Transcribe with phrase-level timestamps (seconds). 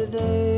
[0.00, 0.49] yesterday.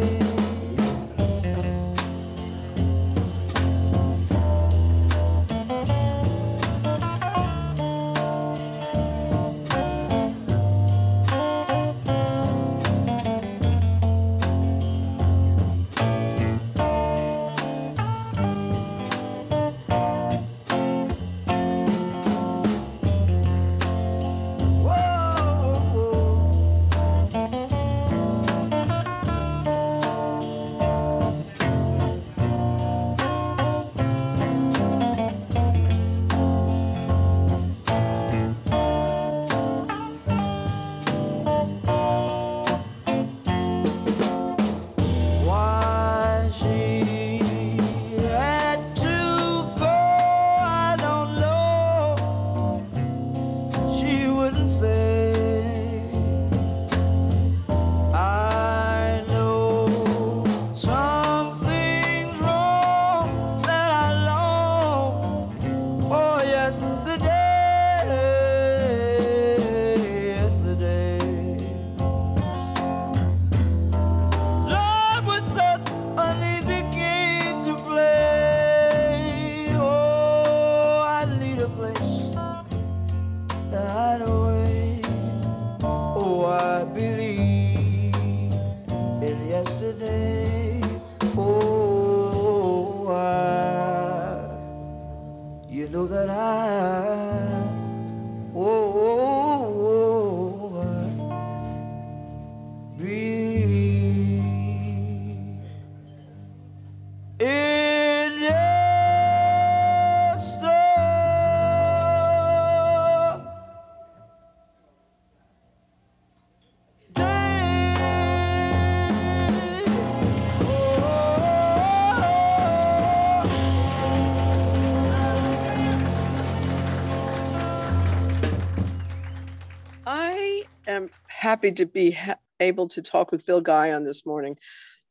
[131.62, 134.59] Happy to be ha- able to talk with Bill Guion this morning,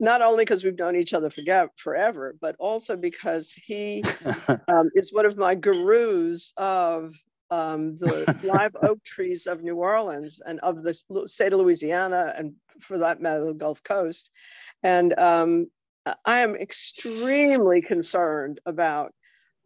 [0.02, 4.04] not only because we've known each other forget, forever, but also because he
[4.68, 7.16] um, is one of my gurus of
[7.52, 10.94] um, the live oak trees of New Orleans and of the
[11.26, 14.30] state of Louisiana, and for that matter, the Gulf Coast.
[14.84, 15.68] And um,
[16.26, 19.14] I am extremely concerned about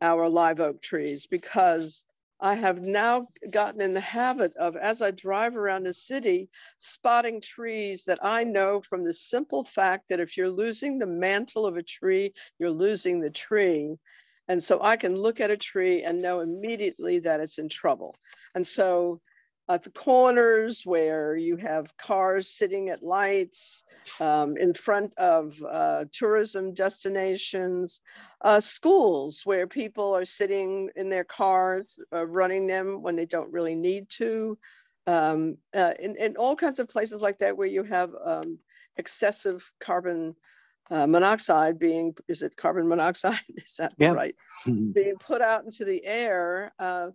[0.03, 2.05] our live oak trees because
[2.39, 7.41] I have now gotten in the habit of, as I drive around the city, spotting
[7.41, 11.77] trees that I know from the simple fact that if you're losing the mantle of
[11.77, 13.95] a tree, you're losing the tree.
[14.47, 18.15] And so I can look at a tree and know immediately that it's in trouble.
[18.53, 19.21] And so
[19.67, 23.83] at the corners where you have cars sitting at lights,
[24.19, 28.01] um, in front of uh, tourism destinations,
[28.41, 33.51] uh, schools where people are sitting in their cars, uh, running them when they don't
[33.51, 34.57] really need to,
[35.07, 38.59] um, uh, in, in all kinds of places like that where you have um,
[38.97, 40.35] excessive carbon
[40.91, 43.39] uh, monoxide being, is it carbon monoxide?
[43.57, 44.13] Is that Yeah.
[44.13, 44.35] right?
[44.93, 46.71] being put out into the air.
[46.77, 47.09] Uh,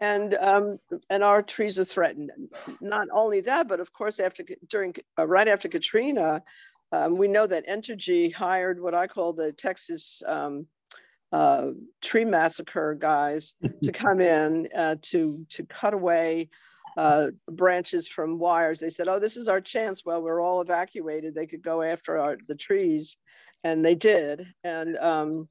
[0.00, 0.78] and um,
[1.10, 2.30] and our trees are threatened.
[2.80, 6.42] Not only that, but of course, after during uh, right after Katrina,
[6.92, 10.66] um, we know that Entergy hired what I call the Texas um,
[11.32, 11.70] uh,
[12.02, 16.48] tree massacre guys to come in uh, to to cut away
[16.96, 18.78] uh, branches from wires.
[18.78, 21.34] They said, "Oh, this is our chance." Well, we're all evacuated.
[21.34, 23.16] They could go after our, the trees,
[23.62, 24.46] and they did.
[24.62, 25.48] And um,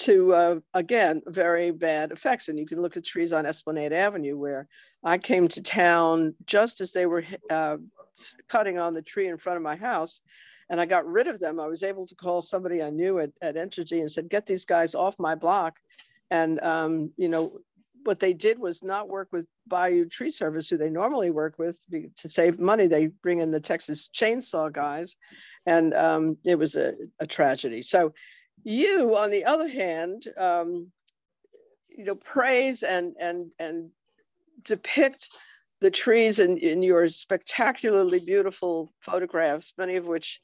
[0.00, 2.48] to uh, again very bad effects.
[2.48, 4.68] And you can look at trees on Esplanade Avenue, where
[5.04, 7.76] I came to town just as they were uh,
[8.48, 10.20] cutting on the tree in front of my house.
[10.68, 11.58] And I got rid of them.
[11.58, 14.64] I was able to call somebody I knew at, at Entergy and said, "Get these
[14.64, 15.80] guys off my block."
[16.30, 17.60] And um, you know,
[18.04, 21.80] what they did was not work with Bayou Tree Service, who they normally work with
[22.16, 22.86] to save money.
[22.86, 25.16] They bring in the Texas chainsaw guys,
[25.66, 27.82] and um, it was a, a, tragedy.
[27.82, 28.12] So,
[28.64, 30.90] you, on the other hand, um,
[31.88, 33.90] you know, praise and and and
[34.64, 35.28] depict
[35.80, 40.40] the trees in, in your spectacularly beautiful photographs, many of which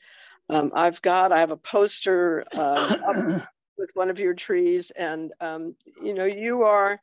[0.48, 1.32] um, I've got.
[1.32, 3.40] I have a poster uh,
[3.78, 7.00] with one of your trees, and um, you know, you are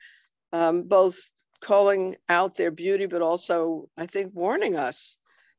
[0.51, 1.31] um, both
[1.61, 5.17] calling out their beauty, but also, I think, warning us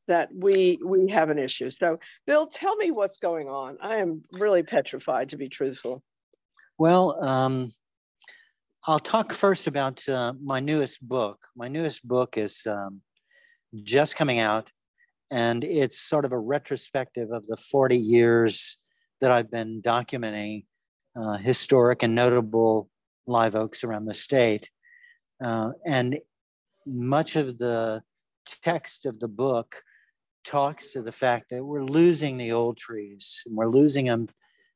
[0.08, 1.70] that we we have an issue.
[1.70, 3.78] So, Bill, tell me what's going on.
[3.80, 6.02] I am really petrified, to be truthful.
[6.78, 7.72] Well, um,
[8.86, 11.46] I'll talk first about uh, my newest book.
[11.56, 13.00] My newest book is um,
[13.82, 14.70] just coming out,
[15.30, 18.78] and it's sort of a retrospective of the 40 years
[19.20, 20.64] that I've been documenting
[21.16, 22.90] uh, historic and notable
[23.26, 24.70] live oaks around the state.
[25.42, 26.18] Uh, and
[26.86, 28.02] much of the
[28.62, 29.76] text of the book
[30.44, 34.28] talks to the fact that we're losing the old trees and we're losing them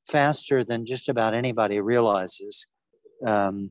[0.07, 2.67] faster than just about anybody realizes.
[3.25, 3.71] Um,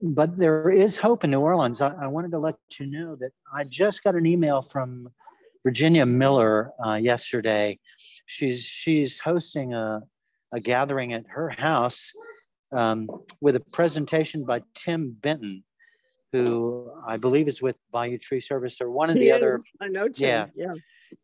[0.00, 1.80] but there is hope in New Orleans.
[1.80, 5.08] I, I, wanted to let you know that I just got an email from
[5.64, 7.78] Virginia Miller uh, yesterday.
[8.26, 10.02] She's she's hosting a,
[10.52, 12.12] a gathering at her house
[12.72, 13.08] um,
[13.40, 15.64] with a presentation by Tim Benton,
[16.32, 19.34] who I believe is with Bayou Tree Service or one of he the is.
[19.36, 19.58] other.
[19.80, 20.50] I know Tim.
[20.54, 20.66] Yeah.
[20.66, 20.74] yeah.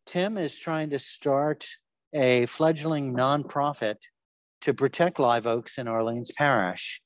[0.04, 1.66] Tim is trying to start
[2.12, 3.96] a fledgling nonprofit
[4.62, 7.00] to protect live oaks in Orleans Parish.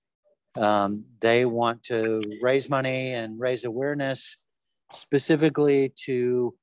[0.56, 4.44] Um, they want to raise money and raise awareness
[4.92, 6.54] specifically to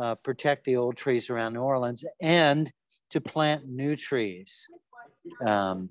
[0.00, 2.70] uh, protect the old trees around New Orleans and
[3.10, 4.68] to plant new trees.
[5.44, 5.90] Um,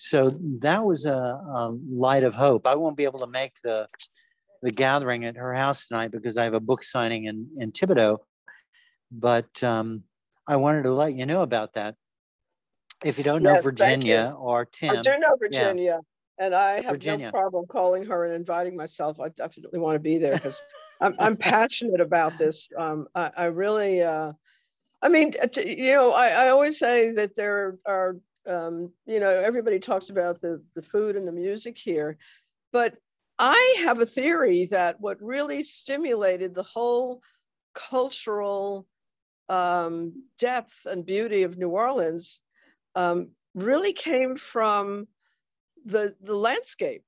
[0.00, 0.30] so
[0.60, 2.68] that was a, a, light of hope.
[2.68, 3.88] I won't be able to make the
[4.62, 8.18] the gathering at her house tonight because I have a book signing in in Thibodaux,
[9.10, 10.04] but um,
[10.46, 11.96] I wanted to let you know about that.
[13.04, 15.98] If you don't know yes, Virginia or Tim, I do know Virginia,
[16.38, 16.44] yeah.
[16.44, 17.26] and I have Virginia.
[17.26, 19.18] no problem calling her and inviting myself.
[19.18, 20.62] I definitely want to be there because
[21.00, 22.68] I'm, I'm passionate about this.
[22.78, 24.02] Um, I, I really.
[24.02, 24.32] Uh,
[25.00, 25.32] I mean,
[25.64, 28.16] you know, I, I always say that there are
[28.48, 32.16] um, you know, everybody talks about the, the food and the music here,
[32.72, 32.96] but
[33.38, 37.22] I have a theory that what really stimulated the whole
[37.74, 38.86] cultural
[39.48, 42.40] um, depth and beauty of New Orleans
[42.94, 45.06] um, really came from
[45.84, 47.02] the the landscape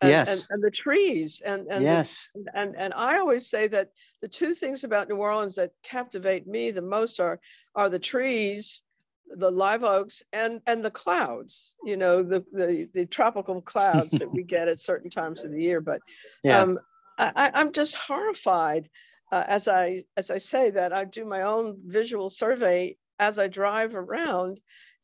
[0.00, 0.28] and, yes.
[0.28, 2.28] and, and, the trees and and, yes.
[2.34, 3.90] the, and and I always say that
[4.22, 7.40] the two things about New Orleans that captivate me the most are
[7.74, 8.82] are the trees
[9.28, 14.32] the live oaks and and the clouds you know the the, the tropical clouds that
[14.32, 16.00] we get at certain times of the year but
[16.42, 16.60] yeah.
[16.60, 16.78] um,
[17.18, 18.88] I, i'm just horrified
[19.32, 23.48] uh, as i as i say that i do my own visual survey as i
[23.48, 24.60] drive around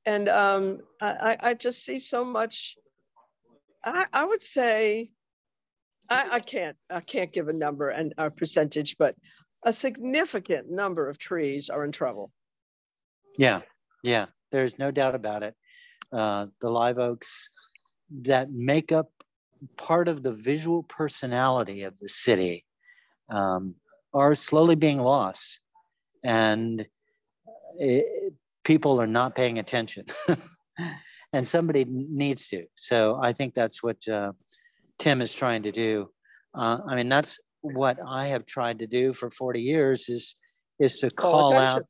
[0.06, 2.76] and um, I, I just see so much
[3.84, 5.10] i, I would say
[6.08, 9.14] I, I can't i can't give a number and a percentage but
[9.64, 12.30] a significant number of trees are in trouble
[13.36, 13.60] yeah
[14.02, 15.54] yeah, there's no doubt about it.
[16.12, 17.50] Uh, the live oaks
[18.23, 19.11] that make up
[19.76, 22.64] part of the visual personality of the city
[23.28, 23.75] um,
[24.12, 25.61] are slowly being lost,
[26.25, 26.87] and
[27.76, 30.07] it, people are not paying attention.
[31.33, 32.64] and somebody needs to.
[32.75, 34.33] So I think that's what uh,
[34.99, 36.11] Tim is trying to do.
[36.54, 40.37] Uh, I mean, that's what I have tried to do for 40 years is
[40.78, 41.85] is to call, call out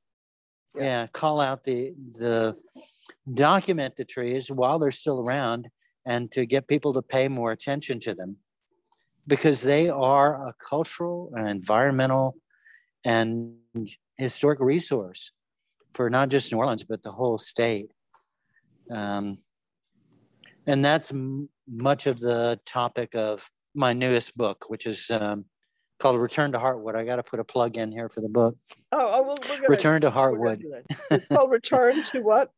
[0.77, 0.83] yeah.
[0.83, 2.57] yeah call out the the
[3.35, 5.69] document the trees while they're still around
[6.07, 8.37] and to get people to pay more attention to them
[9.27, 12.37] because they are a cultural and environmental
[13.05, 13.57] and
[14.17, 15.33] historic resource
[15.95, 17.91] for not just New Orleans but the whole state.
[18.91, 19.39] Um,
[20.67, 25.45] and that's m- much of the topic of my newest book, which is um,
[26.01, 26.97] called Return to Heartwood.
[26.97, 28.57] I got to put a plug in here for the book.
[28.91, 30.63] Oh, oh well, gonna, Return to Heartwood.
[31.11, 32.51] It's called Return to what?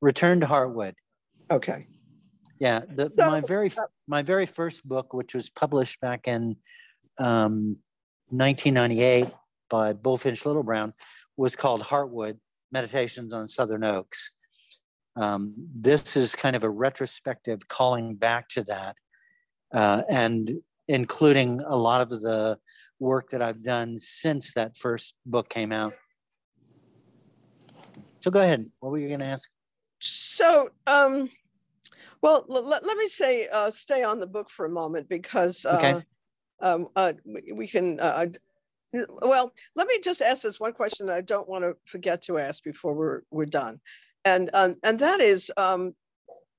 [0.00, 0.94] Return to Heartwood.
[1.50, 1.86] Okay.
[2.60, 6.56] Yeah, the, So, my very uh, my very first book, which was published back in
[7.18, 7.78] um,
[8.30, 9.28] 1998
[9.70, 10.92] by Bulfinch Little Brown,
[11.36, 12.38] was called Heartwood:
[12.72, 14.32] Meditations on Southern Oaks.
[15.16, 18.96] Um, this is kind of a retrospective calling back to that,
[19.72, 22.58] uh, and including a lot of the
[22.98, 25.94] work that I've done since that first book came out.
[28.20, 28.66] So go ahead.
[28.80, 29.48] What were you going to ask?
[30.00, 31.30] So, um,
[32.22, 35.76] well, let, let me say, uh, stay on the book for a moment because uh,
[35.76, 36.04] Okay.
[36.60, 37.12] um, uh,
[37.54, 38.00] we, can.
[38.00, 38.26] Uh,
[38.94, 42.38] uh, well, let me just ask this one question I don't want to forget to
[42.38, 43.80] ask before we're we're done,
[44.24, 45.94] and um, and that is, um,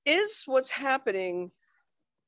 [0.06, 1.50] is what's happening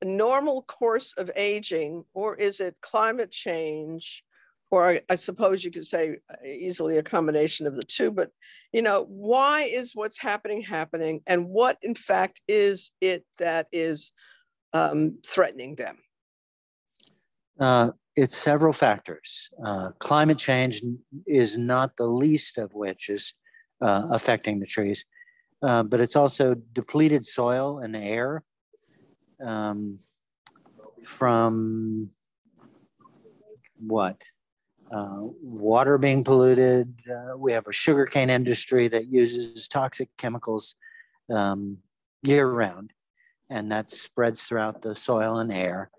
[0.04, 4.25] normal course of aging, or is it climate change?
[4.71, 8.30] Or I, suppose you could say uh, easily a combination of the two, but
[8.73, 14.12] you know, why is what's happening happening, and what in fact is it that is
[14.73, 15.99] um, threatening them?
[17.61, 19.50] Uh, it's several factors.
[19.64, 20.82] Uh, climate change
[21.26, 23.35] is not the least of which is
[23.82, 25.04] uh, affecting the trees,
[25.62, 28.42] uh, but it's also depleted soil and air
[29.45, 29.99] um,
[31.03, 32.11] from
[33.79, 34.21] what?
[34.95, 37.01] Uh, water being polluted.
[37.11, 40.75] Uh, we have a sugarcane industry that uses toxic chemicals
[41.31, 41.79] um,
[42.23, 42.93] year round,
[43.49, 45.91] and that spreads throughout the soil and air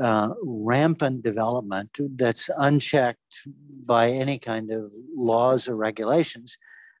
[0.00, 3.42] uh, rampant development that's unchecked
[3.86, 6.56] by any kind of laws or regulations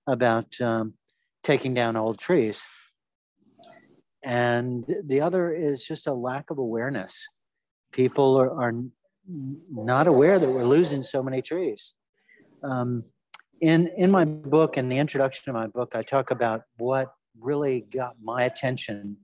[0.06, 0.94] about um,
[1.42, 2.66] taking down old trees.
[4.24, 7.28] And the other is just a lack of awareness.
[7.92, 8.72] People are, are
[9.70, 11.94] not aware that we're losing so many trees.
[12.62, 13.04] Um,
[13.60, 17.86] in, in my book, in the introduction of my book, I talk about what really
[17.92, 19.18] got my attention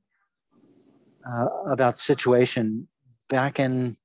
[1.26, 2.88] uh, about situation
[3.28, 3.96] back in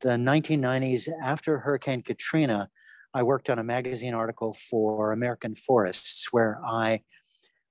[0.00, 2.70] the 1990s after Hurricane Katrina,
[3.14, 7.02] I worked on a magazine article for American Forests where I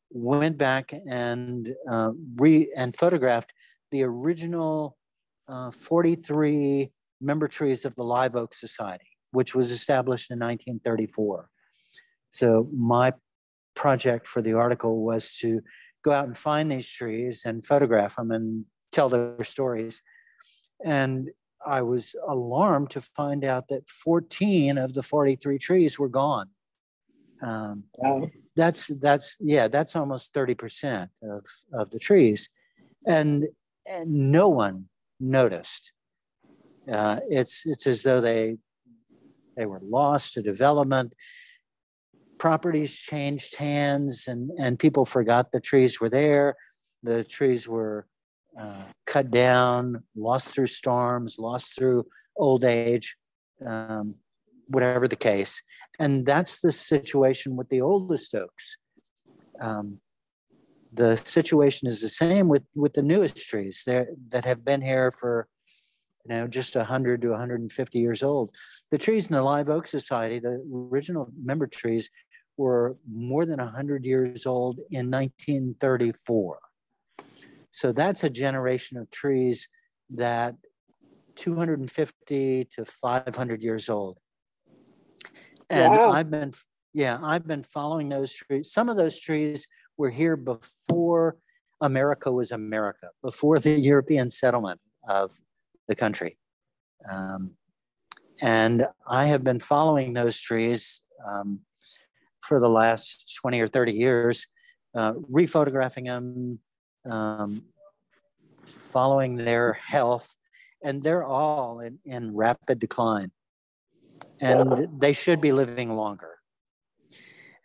[0.10, 3.54] went back and uh, re and photographed
[3.92, 4.98] the original
[5.48, 11.50] uh, 43 member trees of the Live Oak Society, which was established in 1934.
[12.32, 13.14] So my
[13.76, 15.62] project for the article was to
[16.04, 20.02] go out and find these trees and photograph them and tell their stories.
[20.84, 21.30] And
[21.66, 26.50] I was alarmed to find out that 14 of the 43 trees were gone.
[27.42, 27.84] Um,
[28.56, 32.50] that's that's yeah, that's almost 30% of, of the trees.
[33.06, 33.46] And,
[33.86, 34.86] and no one
[35.20, 35.94] noticed.
[36.92, 38.58] Uh, it's it's as though they
[39.58, 41.14] they were lost to development.
[42.38, 46.56] Properties changed hands and, and people forgot the trees were there.
[47.04, 48.08] The trees were
[48.60, 53.18] uh, cut down, lost through storms, lost through old age,
[53.66, 54.16] um,
[54.68, 55.62] whatever the case.
[56.00, 58.78] And that's the situation with the oldest oaks.
[59.60, 60.00] Um,
[60.94, 65.12] the situation is the same with, with the newest trees there that have been here
[65.12, 65.48] for
[66.26, 68.56] you know just 100 to 150 years old.
[68.92, 72.10] The trees in the Live Oak Society, the original member trees,
[72.58, 76.60] were more than 100 years old in 1934.
[77.72, 79.70] So that's a generation of trees
[80.10, 80.56] that
[81.36, 84.18] 250 to 500 years old.
[85.70, 86.12] And Wow.
[86.12, 86.54] I've been,
[86.94, 88.72] yeah, I've been following those trees.
[88.72, 91.38] Some of those trees were here before
[91.82, 95.40] America was America, before the European settlement of
[95.88, 96.38] the country.
[97.12, 97.56] Um,
[98.42, 101.62] and I have been following those trees um,
[102.42, 104.48] for the last 20 or 30 years,
[104.96, 106.60] uh, rephotographing them,
[107.10, 107.64] um,
[108.62, 110.36] following their health,
[110.84, 113.32] and they're all in, in rapid decline.
[114.42, 116.36] And they should be living longer.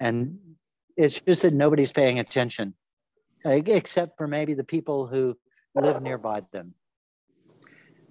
[0.01, 0.39] And
[0.97, 2.75] it's just that nobody's paying attention,
[3.45, 5.37] except for maybe the people who
[5.75, 6.75] live nearby them.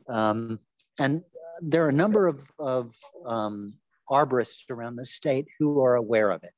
[0.07, 0.59] Um,
[0.99, 1.23] and
[1.61, 2.93] there are a number of, of
[3.25, 3.73] um,
[4.09, 6.51] arborists around the state who are aware of it.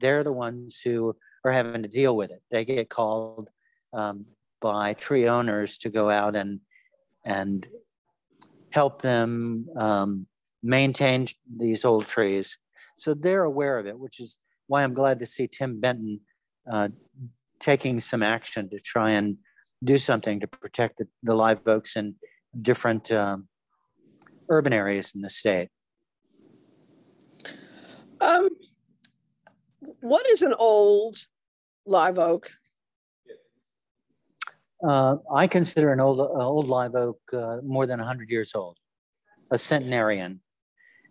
[0.00, 2.42] They're the ones who are having to deal with it.
[2.50, 3.50] They get called
[3.92, 4.26] um,
[4.60, 6.60] by tree owners to go out and
[7.24, 7.66] and
[8.70, 10.26] help them um,
[10.62, 12.58] maintain these old trees.
[12.96, 14.36] So they're aware of it, which is
[14.66, 16.20] why I'm glad to see Tim Benton
[16.70, 16.88] uh,
[17.60, 19.38] taking some action to try and
[19.84, 22.16] do something to protect the, the live oaks in,
[22.60, 23.48] different um,
[24.48, 25.68] urban areas in the state.
[28.20, 28.48] Um,
[30.00, 31.16] what is an old
[31.84, 32.50] live oak?
[34.86, 38.76] Uh, I consider an old, uh, old live oak uh, more than 100 years old,
[39.50, 40.40] a centenarian,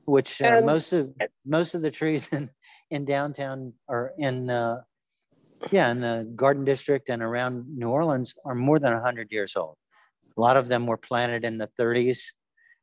[0.05, 1.13] which uh, most of
[1.45, 2.49] most of the trees in,
[2.89, 4.81] in downtown or in uh,
[5.71, 9.77] yeah in the Garden District and around New Orleans are more than 100 years old.
[10.37, 12.19] A lot of them were planted in the 30s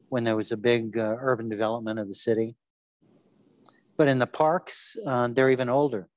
[0.08, 2.56] when there was a big uh, urban development of the city.
[3.96, 6.08] But in the parks, they're even older.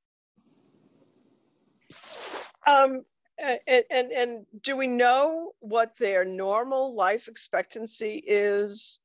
[2.65, 3.03] Um,
[3.37, 3.59] and,
[3.89, 8.99] and and do we know what their normal life expectancy is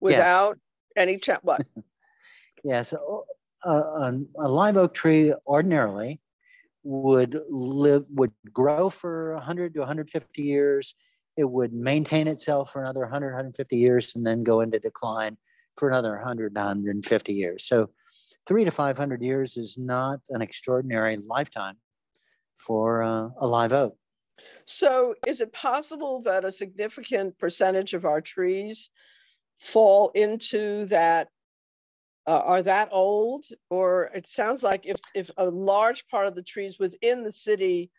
[0.00, 0.73] without yes.
[0.96, 1.66] Any ch- what?
[2.64, 3.24] yeah, so
[3.64, 6.20] uh, a live oak tree ordinarily
[6.82, 10.94] would live would grow for 100 to 150 years.
[11.36, 15.36] It would maintain itself for another 100, 150 years, and then go into decline
[15.76, 17.64] for another 100, 150 years.
[17.64, 17.90] So,
[18.46, 21.76] three to 500 years is not an extraordinary lifetime
[22.56, 23.96] for uh, a live oak.
[24.66, 28.90] So, is it possible that a significant percentage of our trees
[29.64, 31.28] fall into that?
[32.26, 36.42] Uh, are that old, or it sounds like if if a large part of the
[36.42, 37.90] trees within the city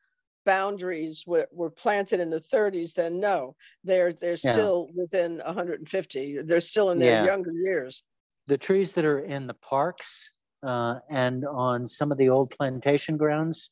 [0.45, 4.51] boundaries were, were planted in the 30s, then no, they're they're yeah.
[4.51, 6.41] still within 150.
[6.43, 7.25] They're still in their yeah.
[7.25, 8.03] younger years.
[8.48, 10.31] The trees that are in the parks
[10.63, 13.72] uh, and on some of the old plantation grounds,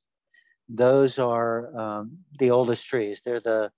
[0.68, 3.22] those are um, the oldest trees.
[3.22, 3.72] They're the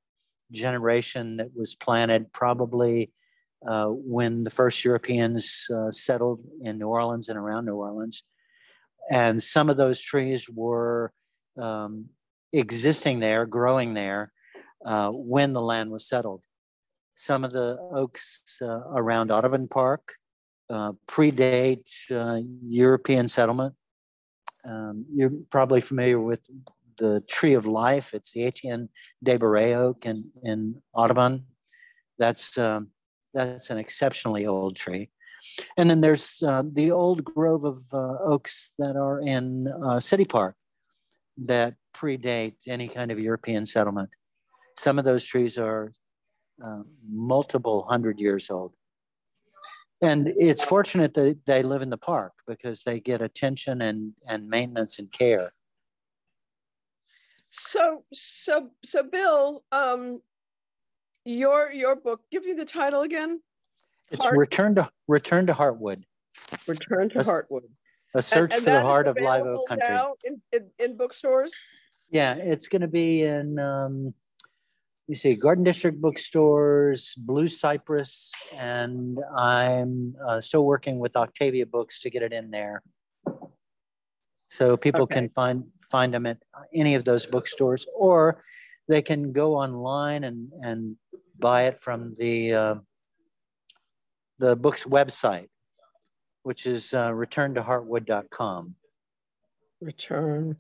[0.51, 3.12] generation that was planted probably
[3.67, 8.24] uh, when the first Europeans uh, settled in New Orleans and around New Orleans.
[9.10, 11.11] And some of those trees were
[11.57, 12.09] um,
[12.51, 14.31] existing there, growing there
[14.85, 16.44] uh, when the land was settled.
[17.16, 20.13] Some of the oaks uh, around Audubon Park
[20.70, 21.87] uh, predate
[22.63, 23.75] European settlement.
[24.68, 26.42] Um, you're probably familiar with
[26.98, 28.13] the Tree of Life.
[28.13, 28.90] It's the Etienne
[29.24, 31.46] de Boré oak in, in Audubon.
[32.18, 32.90] That's, um,
[33.35, 35.09] that's an exceptionally old tree.
[35.77, 40.25] And then there's uh, the old grove of uh, oaks that are in uh, City
[40.25, 40.55] Park
[41.37, 44.09] that predate any kind of European settlement.
[44.77, 45.93] Some of those trees are
[46.63, 48.74] uh, multiple hundred years old.
[50.01, 54.50] And it's fortunate that they live in the park because they get attention and, and
[54.50, 55.51] maintenance and care.
[57.51, 60.19] So, so, so, Bill, um,
[61.25, 62.22] your your book.
[62.31, 63.42] Give me the title again.
[64.11, 64.38] It's Heart.
[64.38, 66.03] Return to Return to Heartwood.
[66.68, 67.64] Return to a, Heartwood.
[68.14, 69.90] A search and, and for the heart of live oak country.
[69.90, 71.53] Now in, in, in bookstores.
[72.09, 73.59] Yeah, it's going to be in.
[73.59, 74.14] Um,
[75.07, 82.01] me see, Garden District bookstores, Blue Cypress, and I'm uh, still working with Octavia Books
[82.01, 82.81] to get it in there.
[84.48, 85.16] So people okay.
[85.16, 86.38] can find find them at
[86.74, 88.44] any of those bookstores, or
[88.88, 90.96] they can go online and and
[91.39, 92.75] buy it from the uh,
[94.39, 95.48] the book's website,
[96.43, 98.75] which is uh, returntoheartwood.com.
[99.81, 100.55] Return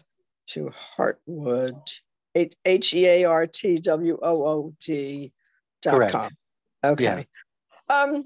[0.47, 1.99] to Heartwood,
[2.35, 5.31] H E A R T W O O D
[5.81, 6.29] dot com.
[6.83, 7.03] Okay.
[7.03, 7.23] Yeah.
[7.89, 8.25] Um,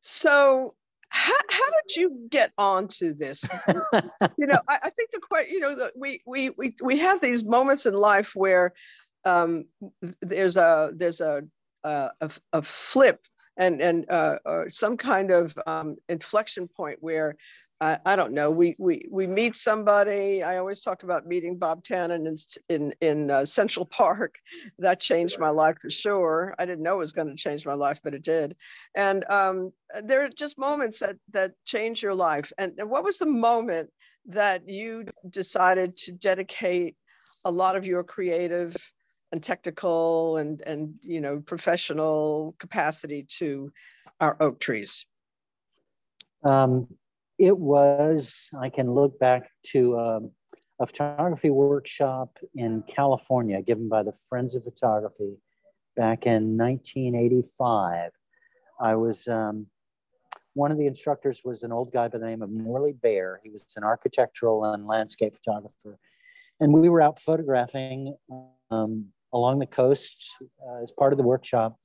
[0.00, 0.74] so
[1.10, 3.44] how, how did you get onto this
[4.38, 7.20] you know I, I, think the quite you know that we, we we we have
[7.20, 8.72] these moments in life where
[9.24, 9.64] um,
[10.22, 11.42] there's a there's a
[11.84, 12.10] a,
[12.52, 13.20] a flip
[13.56, 14.36] and and uh,
[14.68, 17.36] some kind of um, inflection point where
[17.80, 18.50] I, I, don't know.
[18.50, 20.42] We we we meet somebody.
[20.42, 22.36] I always talk about meeting Bob Tannen in
[22.68, 24.36] in, in uh, Central Park.
[24.78, 26.54] That changed my life for sure.
[26.58, 28.56] I didn't know it was going to change my life, but it did.
[28.94, 29.72] And um,
[30.04, 32.52] there are just moments that that change your life.
[32.58, 33.90] And, and what was the moment
[34.26, 36.96] that you decided to dedicate
[37.44, 38.76] a lot of your creative
[39.32, 43.72] and technical and and you know professional capacity to
[44.20, 45.06] our oak trees?
[46.44, 46.88] Um,
[47.40, 50.30] it was, I can look back to um,
[50.78, 55.38] a photography workshop in California given by the Friends of Photography
[55.96, 58.10] back in 1985.
[58.78, 59.66] I was, um,
[60.52, 63.40] one of the instructors was an old guy by the name of Morley Baer.
[63.42, 65.98] He was an architectural and landscape photographer.
[66.60, 68.16] And we were out photographing
[68.70, 70.30] um, along the coast
[70.66, 71.76] uh, as part of the workshop.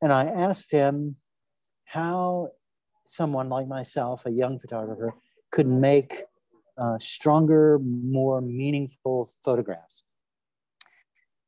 [0.00, 1.16] And I asked him
[1.84, 2.48] how
[3.04, 5.14] someone like myself, a young photographer,
[5.52, 6.14] could make
[6.78, 10.04] uh, stronger, more meaningful photographs.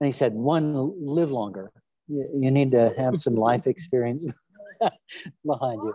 [0.01, 1.73] And he said, one, live longer.
[2.09, 4.25] you, you need to have some life experience
[5.47, 5.95] behind you.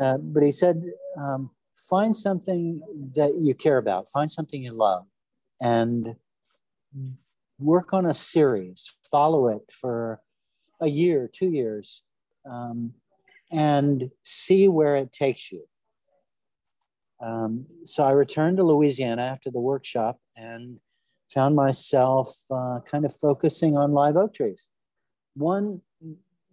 [0.00, 0.82] Uh, but he said,
[1.18, 2.80] um, find something
[3.14, 5.04] that you care about, find something you love,
[5.60, 6.14] and
[7.58, 10.20] work on a series, follow it for
[10.80, 12.02] a year, two years,
[12.48, 12.92] um,
[13.50, 15.64] and see where it takes you.
[17.20, 20.80] Um, so I returned to Louisiana after the workshop and
[21.28, 24.70] found myself uh, kind of focusing on live oak trees.
[25.34, 25.82] One,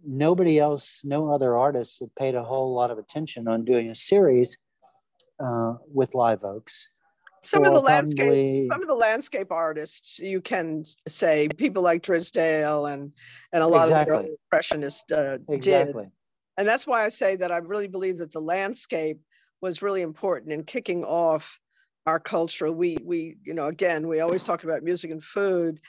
[0.04, 3.94] nobody else, no other artists had paid a whole lot of attention on doing a
[3.94, 4.56] series
[5.38, 6.93] uh, with live oaks.
[7.44, 12.86] Some of the landscape, some of the landscape artists, you can say people like Drysdale
[12.86, 13.12] and
[13.52, 14.16] and a lot exactly.
[14.16, 16.04] of the impressionists uh, exactly.
[16.04, 16.12] did.
[16.56, 19.20] And that's why I say that I really believe that the landscape
[19.60, 21.58] was really important in kicking off
[22.06, 22.70] our culture.
[22.70, 25.80] We we you know again we always talk about music and food,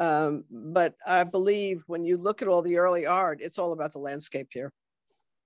[0.00, 3.92] um, but I believe when you look at all the early art, it's all about
[3.92, 4.72] the landscape here.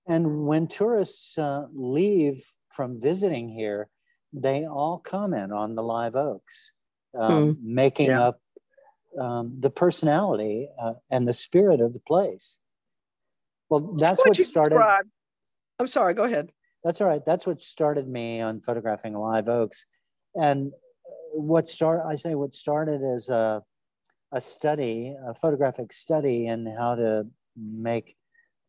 [0.06, 3.88] And when tourists uh, leave from visiting here,
[4.32, 6.72] they all comment on the live oaks,
[7.16, 7.62] um, mm.
[7.62, 8.28] making yeah.
[8.28, 8.40] up
[9.18, 12.60] um, the personality uh, and the spirit of the place.
[13.68, 14.74] Well, that's what, what started.
[14.74, 15.06] Describe?
[15.78, 16.14] I'm sorry.
[16.14, 16.50] Go ahead.
[16.84, 17.24] That's all right.
[17.24, 19.86] That's what started me on photographing live oaks,
[20.34, 20.72] and
[21.32, 23.62] what start I say what started as a
[24.32, 28.16] a study, a photographic study, in how to make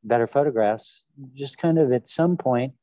[0.04, 1.06] better photographs.
[1.34, 2.74] Just kind of at some point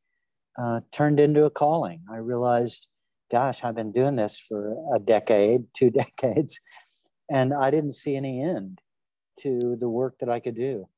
[0.59, 2.03] uh, turned into a calling.
[2.11, 2.89] I realized,
[3.31, 6.61] gosh, I've been doing this for a decade, two decades,
[7.31, 8.81] and I didn't see any end
[9.41, 10.89] to the work that I could do.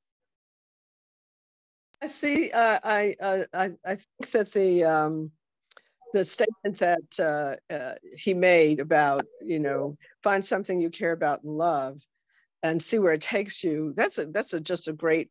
[2.01, 2.51] I see.
[2.53, 5.33] Uh, I, uh, I I think that the um,
[6.13, 11.43] the statement that uh, uh, he made about you know find something you care about
[11.43, 12.01] and love,
[12.63, 13.93] and see where it takes you.
[13.97, 15.31] That's a that's a just a great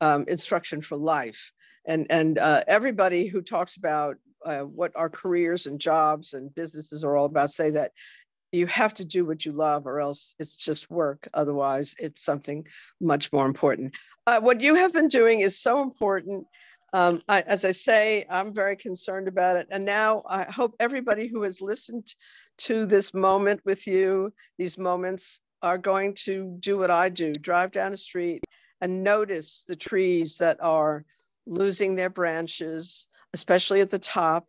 [0.00, 1.52] um, instruction for life.
[1.86, 7.04] And and uh, everybody who talks about uh, what our careers and jobs and businesses
[7.04, 7.92] are all about say that
[8.52, 12.66] you have to do what you love or else it's just work otherwise it's something
[13.00, 13.94] much more important.
[14.26, 16.46] Uh, what you have been doing is so important.
[16.92, 19.66] Um, I, as i say i'm very concerned about it.
[19.70, 22.14] And now i hope everybody who has listened
[22.58, 27.72] to this moment with you these moments are going to do what i do drive
[27.72, 28.44] down the street
[28.80, 31.04] and notice the trees that are
[31.46, 34.46] losing their branches especially at the top.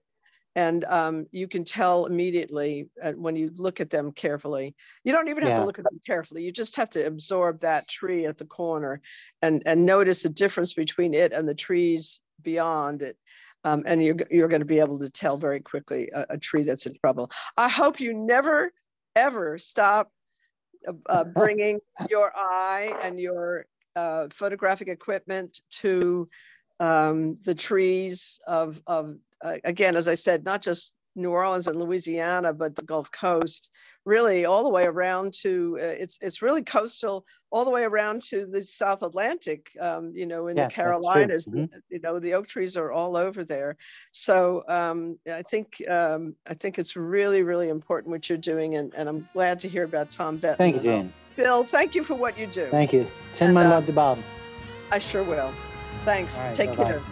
[0.58, 4.74] And um, you can tell immediately uh, when you look at them carefully.
[5.04, 5.60] You don't even have yeah.
[5.60, 6.44] to look at them carefully.
[6.44, 9.02] You just have to absorb that tree at the corner
[9.42, 13.18] and and notice the difference between it and the trees beyond it.
[13.66, 16.62] Um, and you're, you're going to be able to tell very quickly a, a, tree
[16.62, 17.32] that's in trouble.
[17.58, 18.72] I hope you never
[19.16, 20.12] ever stop
[20.88, 21.80] uh, uh bringing
[22.10, 26.28] your eye and your uh, photographic equipment to
[26.80, 31.80] um, the trees of, of uh, again, as I said, not just New Orleans and
[31.80, 33.70] Louisiana, but the Gulf Coast,
[34.06, 38.22] really all the way around to uh, it's it's really coastal, all the way around
[38.22, 39.72] to the South Atlantic.
[39.80, 41.78] Um, you know, in yes, the Carolinas, mm-hmm.
[41.90, 43.78] you know, the oak trees are all over there.
[44.12, 48.94] So um, I think um, I think it's really really important what you're doing, and,
[48.96, 50.58] and I'm glad to hear about Tom Benton.
[50.58, 51.14] Thank you, Jane.
[51.38, 52.68] Bill, thank you for what you do.
[52.68, 53.06] Thank you.
[53.30, 54.20] Send and, my uh, love to Bob.
[54.92, 55.54] I sure will.
[56.06, 56.34] Thanks.
[56.34, 56.76] Right, Take bye-bye.
[56.76, 57.06] care.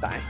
[0.00, 0.24] Bye.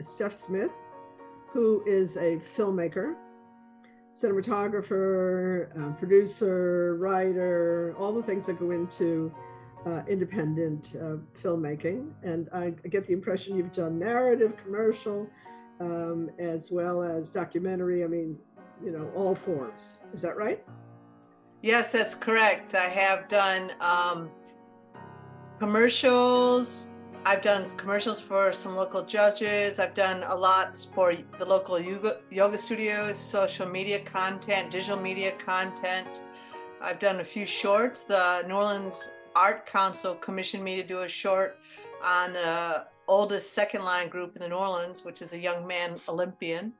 [0.00, 0.72] Steph Smith,
[1.52, 3.14] who is a filmmaker,
[4.12, 9.32] cinematographer, uh, producer, writer, all the things that go into
[9.86, 12.10] uh, independent uh, filmmaking.
[12.22, 15.28] And I, get the impression you've done narrative, commercial,
[15.80, 18.04] um, as well as documentary.
[18.04, 18.36] I mean,
[18.84, 19.98] you know, all forms.
[20.12, 20.64] Is that right?
[21.62, 22.74] Yes, that's correct.
[22.74, 24.30] I have done um,
[25.58, 26.92] commercials,
[27.26, 29.80] I've done commercials for some local judges.
[29.80, 35.32] I've done a lot for the local yoga, yoga studios, social media content, digital media
[35.32, 36.22] content.
[36.80, 38.04] I've done a few shorts.
[38.04, 41.58] The New Orleans Art Council commissioned me to do a short
[42.00, 45.96] on the oldest second line group in the New Orleans, which is a Young Men
[46.08, 46.74] Olympian.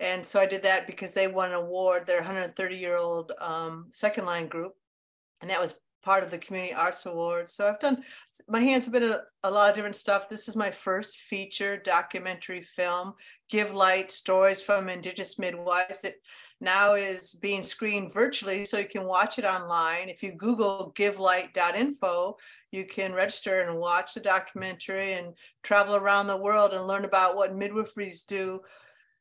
[0.00, 3.86] And so I did that because they won an award, their 130 year old um,
[3.90, 4.74] second line group.
[5.40, 7.48] And that was part of the Community Arts Award.
[7.48, 8.04] So I've done,
[8.46, 10.28] my hands have been a, a, lot of different stuff.
[10.28, 13.14] This is my first feature documentary film,
[13.48, 16.04] Give Light Stories from Indigenous Midwives.
[16.04, 16.20] It
[16.60, 20.10] now is being screened virtually, so you can watch it online.
[20.10, 22.36] If you Google givelight.info,
[22.70, 27.36] you can register and watch the documentary and travel around the world and learn about
[27.36, 28.60] what midwiferys do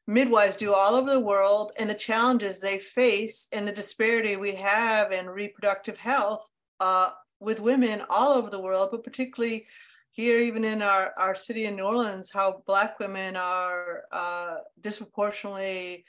[0.05, 4.53] midwives do all over the world and the challenges they face and the disparity we
[4.53, 6.49] have in reproductive health
[6.83, 9.65] uh, with women all over the world, but particularly
[10.11, 16.03] here, even in our, our city in New Orleans, how Black women are uh, disproportionately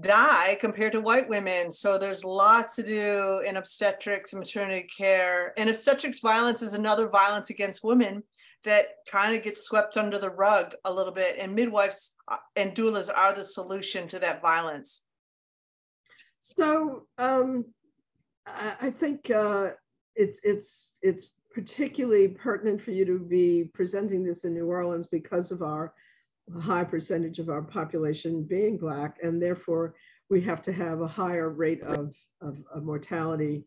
[0.00, 1.70] die compared to white women.
[1.70, 5.52] So there's lots to do in obstetrics and maternity care.
[5.58, 8.22] And obstetrics violence is another violence against women
[8.64, 11.36] that kind of gets swept under the rug a little bit.
[11.38, 15.04] And midwives uh, and doulas are the solution to that violence.
[16.40, 17.66] So um,
[18.46, 19.70] I think uh,
[20.18, 25.50] it's it's it's particularly pertinent for you to be presenting this in New Orleans because
[25.50, 25.94] of our
[26.60, 29.94] high percentage of our population being Black, and therefore
[30.28, 33.64] we have to have a higher rate of, of, of mortality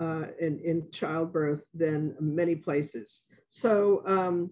[0.00, 3.24] uh, in, in childbirth than many places.
[3.48, 4.50] So um,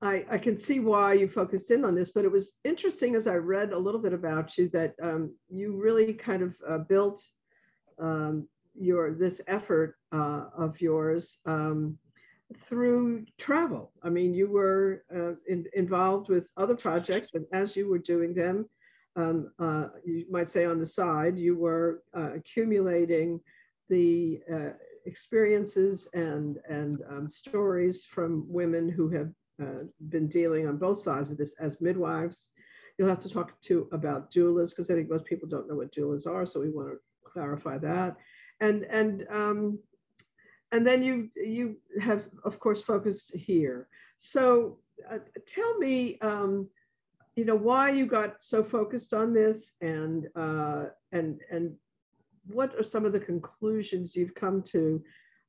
[0.00, 3.26] I, I, can see why you focused in on this, but it was interesting as
[3.26, 7.20] I read a little bit about you that um, you really kind of uh, built
[8.00, 8.48] um,
[8.80, 11.98] your this effort uh, of yours um,
[12.56, 13.92] through travel.
[14.02, 18.34] I mean, you were uh, in, involved with other projects, and as you were doing
[18.34, 18.66] them,
[19.16, 23.40] um, uh, you might say on the side, you were uh, accumulating
[23.88, 24.70] the uh,
[25.06, 29.30] experiences and and um, stories from women who have
[29.62, 32.50] uh, been dealing on both sides of this as midwives.
[32.96, 35.92] You'll have to talk to about doulas because I think most people don't know what
[35.92, 38.16] doulas are, so we want to clarify that
[38.60, 39.78] and and um,
[40.72, 43.88] and then you you have of course focused here.
[44.18, 44.78] So
[45.10, 46.68] uh, tell me, um,
[47.36, 51.74] you know, why you got so focused on this, and uh, and and
[52.46, 55.02] what are some of the conclusions you've come to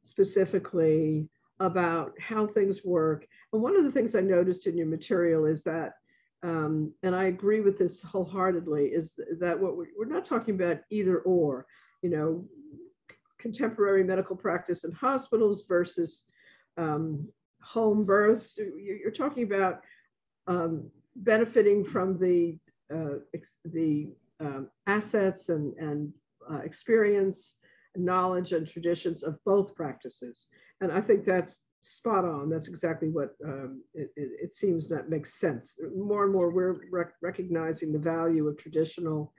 [0.03, 3.25] specifically about how things work?
[3.51, 5.93] And one of the things I noticed in your material is that
[6.41, 10.79] um, and I agree with this wholeheartedly, is that what we're, we're, not talking about
[10.89, 11.65] either or.
[12.01, 12.45] You know,
[13.39, 16.25] contemporary medical practice in hospitals versus
[16.77, 17.27] um,
[17.61, 18.57] home births.
[18.57, 19.81] You're talking about
[20.47, 22.57] um, benefiting from the
[22.93, 23.19] uh,
[23.65, 26.11] the um, assets and, and
[26.51, 27.57] uh, experience,
[27.95, 30.47] knowledge, and traditions of both practices.
[30.81, 32.49] And I think that's spot on.
[32.49, 35.75] That's exactly what um, it, it, it, seems that makes sense.
[35.95, 39.33] More and more, we're rec recognizing the value of traditional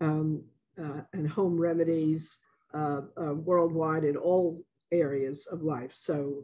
[0.00, 0.44] um,
[0.80, 2.38] uh, and home remedies
[2.74, 5.92] uh, uh, worldwide in all areas of life.
[5.94, 6.42] So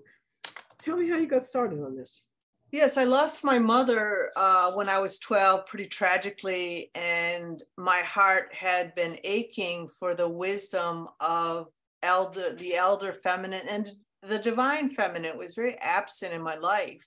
[0.82, 2.22] tell me how you got started on this.
[2.70, 8.52] Yes, I lost my mother uh, when I was 12 pretty tragically, and my heart
[8.52, 11.68] had been aching for the wisdom of
[12.02, 17.06] elder, the elder feminine and the divine feminine was very absent in my life.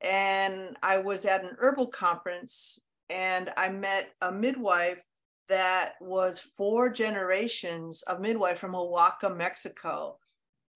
[0.00, 5.00] And I was at an herbal conference and I met a midwife
[5.48, 10.18] that was four generations of midwife from Oaxaca, Mexico.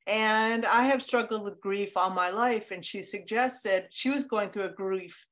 [0.07, 2.71] And I have struggled with grief all my life.
[2.71, 5.27] And she suggested she was going through a grief.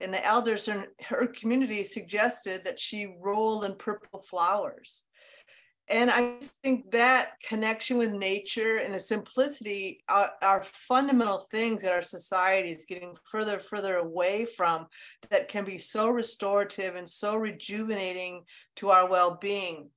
[0.00, 5.04] And the elders in her community suggested that she roll in purple flowers
[5.92, 11.92] and I think that connection with nature and the simplicity are, are, fundamental things that
[11.92, 14.86] our society is getting further further away from
[15.28, 18.44] that can be so restorative and so rejuvenating
[18.76, 19.90] to our well-being.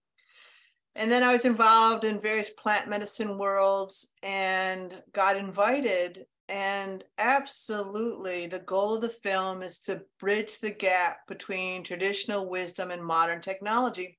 [0.97, 8.47] And then i was involved in various plant medicine worlds and got invited and absolutely
[8.47, 13.41] the goal of the film is to bridge the gap between traditional wisdom and modern
[13.41, 14.17] technology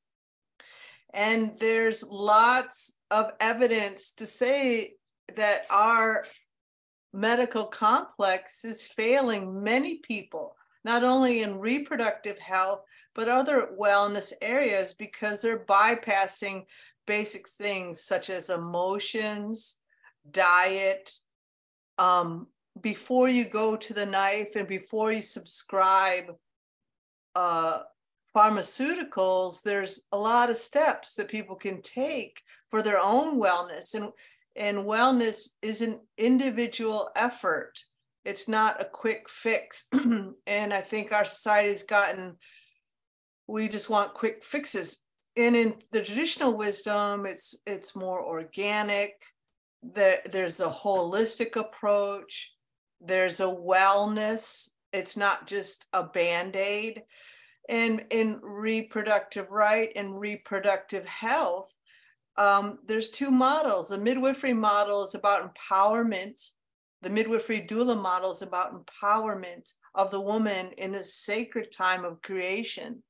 [1.17, 4.93] and there's lots of evidence to say
[5.35, 6.27] that our
[7.15, 12.83] medical complex is failing many people, not only in reproductive health,
[13.15, 16.65] but other wellness areas because they're bypassing
[17.07, 19.79] basic things such as emotions,
[20.31, 21.11] diet.
[21.97, 22.49] Um,
[22.83, 26.35] before you go to the knife and before you subscribe
[27.35, 27.79] uh,
[28.37, 33.95] pharmaceuticals, there's a lot of steps that people can take for their own wellness.
[33.95, 34.11] And,
[34.55, 37.79] and wellness is an individual effort.
[38.25, 39.89] It's not a quick fix.
[40.47, 42.37] and I think our society has gotten,
[43.47, 44.99] we just want quick fixes.
[45.37, 49.13] And in the traditional wisdom, it's it's more organic.
[49.83, 52.55] There, there's a holistic approach.
[53.03, 54.71] There's a wellness.
[54.95, 57.05] It's not just a band-aid and
[57.69, 61.73] in reproductive right and reproductive health,
[62.37, 63.89] um, there's two models.
[63.89, 66.51] The midwifery model is about empowerment.
[67.03, 72.23] The midwifery doula model is about empowerment of the woman in this sacred time of
[72.23, 73.03] creation.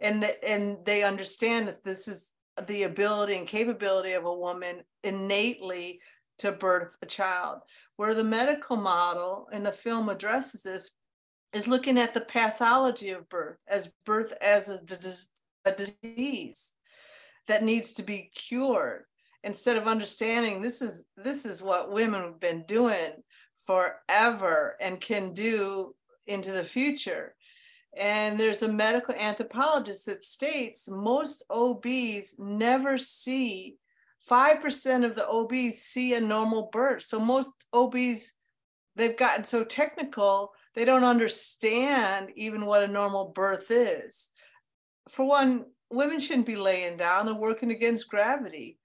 [0.00, 2.34] And, the, and they understand that this is
[2.66, 6.00] the ability and capability of a woman innately
[6.38, 7.60] to birth a child.
[7.96, 10.90] Where the medical model in the film addresses this
[11.52, 16.74] is looking at the pathology of birth as birth as a, a disease
[17.46, 19.04] that needs to be cured.
[19.44, 23.10] Instead of understanding this is this is what women have been doing
[23.56, 25.94] forever and can do
[26.26, 27.34] into the future.
[27.96, 33.76] And there's a medical anthropologist that states most obs never see
[34.28, 37.04] 5% of the obs see a normal birth.
[37.04, 38.34] So most obs
[38.94, 44.28] they've gotten so technical they don't understand even what a normal birth is.
[45.08, 48.78] For one, women shouldn't be laying down, they're working against gravity.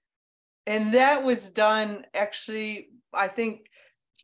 [0.66, 3.66] And that was done actually, I think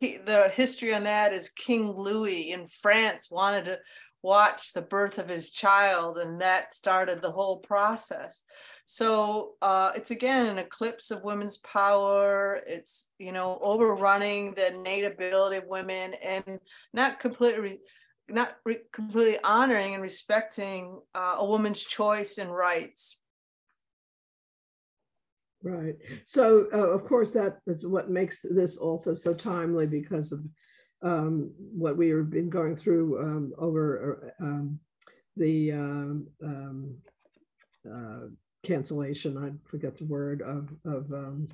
[0.01, 3.79] the history on that is King Louis in France wanted to
[4.21, 8.43] watch the birth of his child, and that started the whole process.
[8.92, 12.59] So uh, it's again an eclipse of women's power.
[12.66, 16.59] It's you know overrunning the innate ability of women and
[16.92, 17.79] not completely,
[18.29, 23.18] not re- completely honoring and respecting uh, a woman's choice and rights.
[25.62, 25.94] Right.
[26.26, 30.40] So uh, of course that is what makes this also so timely because of
[31.00, 34.81] um, what we have been going through um, over uh, um,
[35.37, 36.96] the um, um,
[37.88, 38.26] uh,
[38.62, 41.49] cancellation, I forget the word, of, of, um,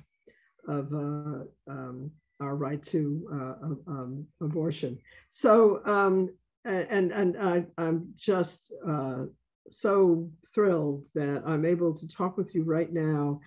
[0.67, 4.99] of uh, um, our right to uh, um, abortion.
[5.29, 6.29] So, um,
[6.65, 9.23] and, and I, I'm just uh,
[9.71, 13.39] so thrilled that I'm able to talk with you right now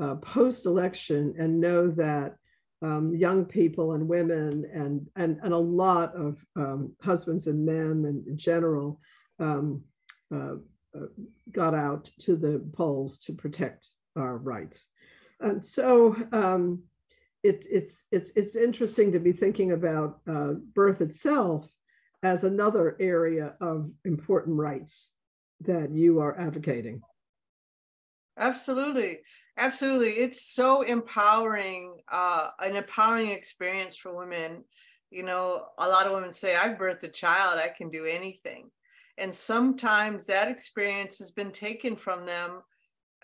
[0.00, 2.36] uh, post-election and know that
[2.82, 8.04] um, young people and women and, and, and a lot of um, husbands and men
[8.06, 9.00] and in general
[9.40, 9.82] um,
[10.32, 10.54] uh,
[11.52, 14.86] got out to the polls to protect our rights.
[15.40, 16.82] And so um,
[17.42, 21.68] it, it's, it's, it's interesting to be thinking about uh, birth itself
[22.22, 25.12] as another area of important rights
[25.60, 27.00] that you are advocating.
[28.36, 29.20] Absolutely.
[29.56, 30.10] Absolutely.
[30.10, 34.64] It's so empowering, uh, an empowering experience for women.
[35.10, 38.70] You know, a lot of women say, I've birthed a child, I can do anything
[39.18, 42.62] and sometimes that experience has been taken from them.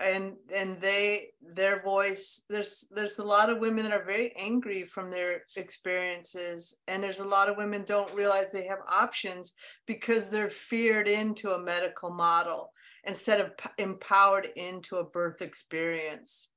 [0.00, 4.84] And and they their voice there's there's a lot of women that are very angry
[4.84, 6.76] from their experiences.
[6.88, 9.52] And there's a lot of women don't realize they have options
[9.86, 12.72] because they're feared into a medical model
[13.04, 16.50] instead of empowered into a birth experience.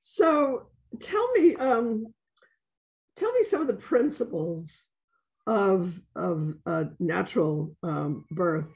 [0.00, 2.06] So tell me um
[3.16, 4.86] tell me some of the principles
[5.46, 8.72] of of uh, natural um, birth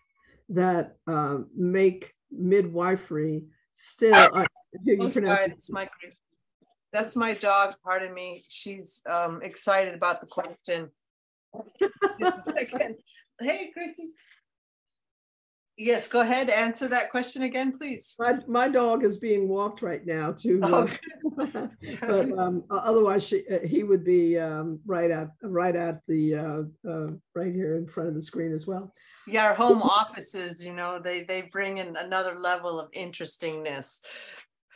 [0.49, 4.15] that uh, make midwifery still.
[4.15, 4.45] Uh,
[5.01, 5.89] oh, sorry, that's my
[6.93, 7.75] that's my dog.
[7.85, 8.45] Pardon me.
[8.49, 10.91] She's um, excited about the question.
[12.21, 12.97] Just a second.
[13.41, 14.13] Hey, Gracie.
[15.79, 16.49] Yes, go ahead.
[16.49, 18.15] Answer that question again, please.
[18.19, 20.59] My, my dog is being walked right now too.
[20.63, 20.89] oh,
[21.37, 26.91] but um, otherwise she, uh, he would be um, right at right at the uh,
[26.91, 28.91] uh, right here in front of the screen as well.
[29.27, 34.01] Yeah, our home offices, you know, they they bring in another level of interestingness.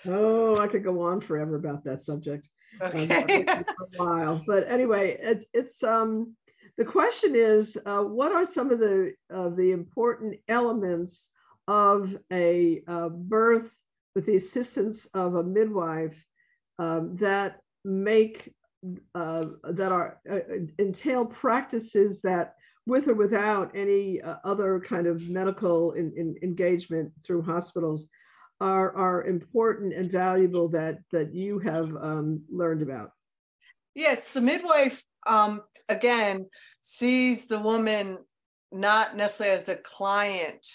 [0.06, 2.46] Oh, I could go on forever about that subject.
[2.80, 3.44] Okay.
[3.44, 6.36] Um, for a while, but anyway, it's it's um
[6.80, 11.28] the question is, uh, what are some of the, uh, the important elements
[11.68, 13.78] of a uh, birth
[14.14, 16.24] with the assistance of a midwife
[16.78, 18.54] um, that make,
[19.14, 20.38] uh, that are, uh,
[20.78, 22.54] entail practices that
[22.86, 28.06] with or without any uh, other kind of medical in, in engagement through hospitals
[28.62, 33.10] are, are important and valuable that, that you have um, learned about?
[33.94, 36.46] Yes, the midwife um, again
[36.80, 38.18] sees the woman
[38.72, 40.66] not necessarily as a client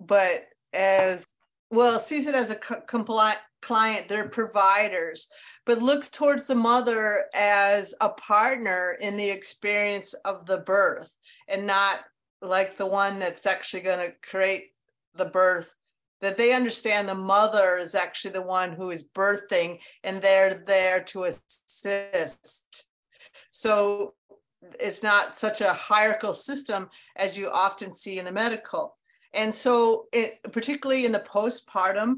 [0.00, 1.34] but as
[1.70, 5.28] well sees it as a compliant client they're providers
[5.66, 11.14] but looks towards the mother as a partner in the experience of the birth
[11.48, 12.00] and not
[12.40, 14.66] like the one that's actually going to create
[15.14, 15.74] the birth
[16.20, 21.00] that they understand the mother is actually the one who is birthing and they're there
[21.04, 22.88] to assist.
[23.50, 24.14] So
[24.80, 28.96] it's not such a hierarchical system as you often see in the medical.
[29.34, 32.16] And so it particularly in the postpartum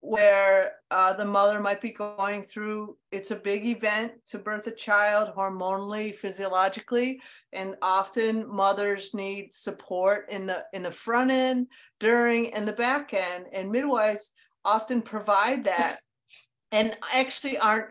[0.00, 4.70] where uh, the mother might be going through it's a big event to birth a
[4.70, 7.20] child hormonally physiologically
[7.52, 11.66] and often mothers need support in the in the front end
[11.98, 14.30] during and the back end and midwives
[14.64, 15.98] often provide that
[16.70, 17.90] and actually aren't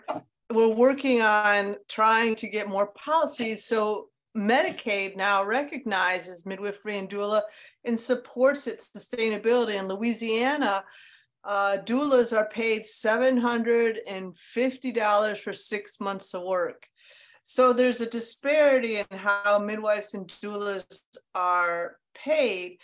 [0.54, 7.42] we're working on trying to get more policies so Medicaid now recognizes midwifery and doula
[7.86, 9.74] and supports its sustainability.
[9.74, 10.84] In Louisiana,
[11.48, 16.86] uh, doulas are paid $750 for six months of work.
[17.44, 21.00] So there's a disparity in how midwives and doulas
[21.34, 22.80] are paid.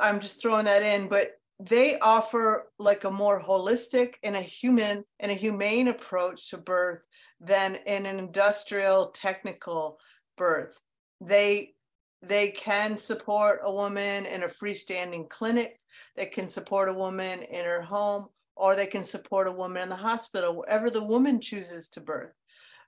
[0.00, 5.02] I'm just throwing that in, but they offer like a more holistic and a human
[5.18, 7.02] and a humane approach to birth
[7.40, 9.98] than in an industrial technical
[10.36, 10.78] birth.
[11.20, 11.74] They
[12.22, 15.78] they can support a woman in a freestanding clinic.
[16.16, 19.88] They can support a woman in her home or they can support a woman in
[19.88, 22.32] the hospital wherever the woman chooses to birth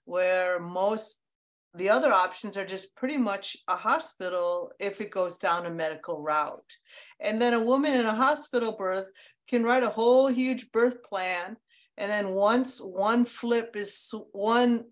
[0.04, 1.18] where most
[1.74, 6.20] the other options are just pretty much a hospital if it goes down a medical
[6.20, 6.76] route.
[7.20, 9.06] And then a woman in a hospital birth
[9.46, 11.56] can write a whole huge birth plan
[11.96, 14.86] and then once one flip is one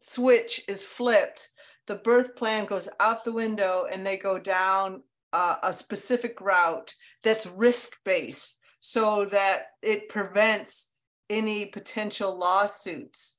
[0.00, 1.48] switch is flipped
[1.90, 6.94] the birth plan goes out the window and they go down uh, a specific route
[7.24, 10.92] that's risk based so that it prevents
[11.28, 13.36] any potential lawsuits,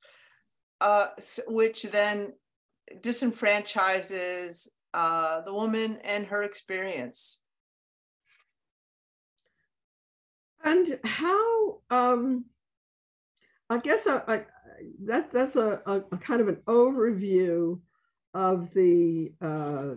[0.81, 1.07] uh,
[1.47, 2.33] which then
[2.99, 7.39] disenfranchises uh, the woman and her experience.
[10.61, 12.43] And how, um,
[13.69, 14.45] I guess I, I,
[15.05, 17.79] that that's a, a, a, kind of an overview
[18.33, 19.95] of the uh,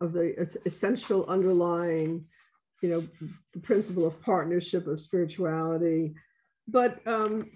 [0.00, 2.24] of the essential underlying,
[2.82, 3.06] you know,
[3.52, 6.14] the principle of partnership, of spirituality.
[6.66, 7.50] But um,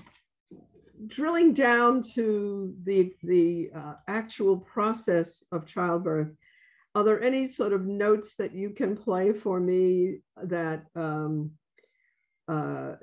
[1.07, 6.33] drilling down to the, the uh, actual process of childbirth,
[6.95, 11.53] are there any sort of notes that you can play for me that um,
[12.47, 12.95] uh,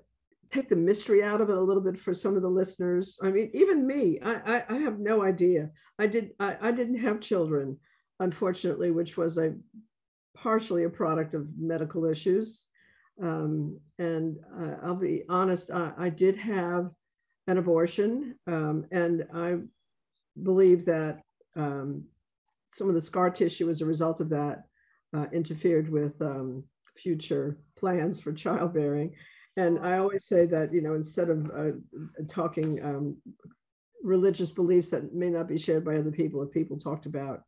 [0.51, 3.17] take the mystery out of it a little bit for some of the listeners?
[3.21, 5.69] I mean, even me, I, I, I have no idea.
[5.97, 7.77] I did I, I didn't have children
[8.21, 9.53] unfortunately, which was a
[10.35, 12.65] partially a product of medical issues.
[13.21, 16.89] Um, and uh, I'll be honest, I, I, did have
[17.47, 19.57] an abortion, um, and I
[20.41, 21.21] believe that
[21.55, 22.05] um,
[22.73, 24.63] some of the scar tissue as a result of that
[25.15, 26.63] uh, interfered with um,
[26.95, 29.13] future plans for childbearing.
[29.57, 31.71] And I always say that, you know, instead of uh,
[32.29, 33.17] talking um,
[34.03, 37.41] religious beliefs that may not be shared by other people, if people talked about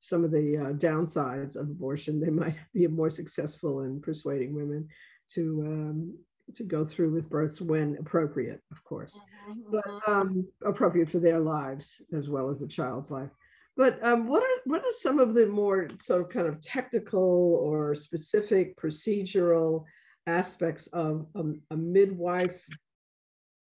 [0.00, 4.88] some of the uh, downsides of abortion, they might be more successful in persuading women
[5.34, 6.18] to um,
[6.54, 9.60] to go through with births when appropriate, of course, mm-hmm.
[9.72, 10.12] but mm-hmm.
[10.12, 13.30] um, appropriate for their lives as well as the child's life.
[13.76, 17.58] But um, what are what are some of the more sort of kind of technical
[17.62, 19.84] or specific procedural
[20.26, 22.66] aspects of a, a midwife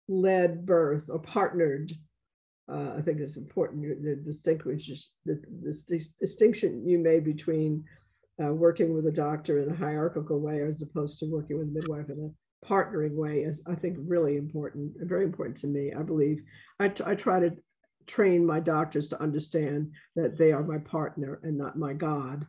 [0.08, 1.92] led birth or partnered
[2.72, 7.84] uh, I think it's important the distinguish the, this distinction you made between
[8.42, 11.70] uh, working with a doctor in a hierarchical way as opposed to working with a
[11.70, 15.92] midwife in a partnering way is I think really important, and very important to me.
[15.92, 16.42] I believe
[16.78, 17.50] I, try to
[18.06, 22.46] train my doctors to understand that they are my partner and not my God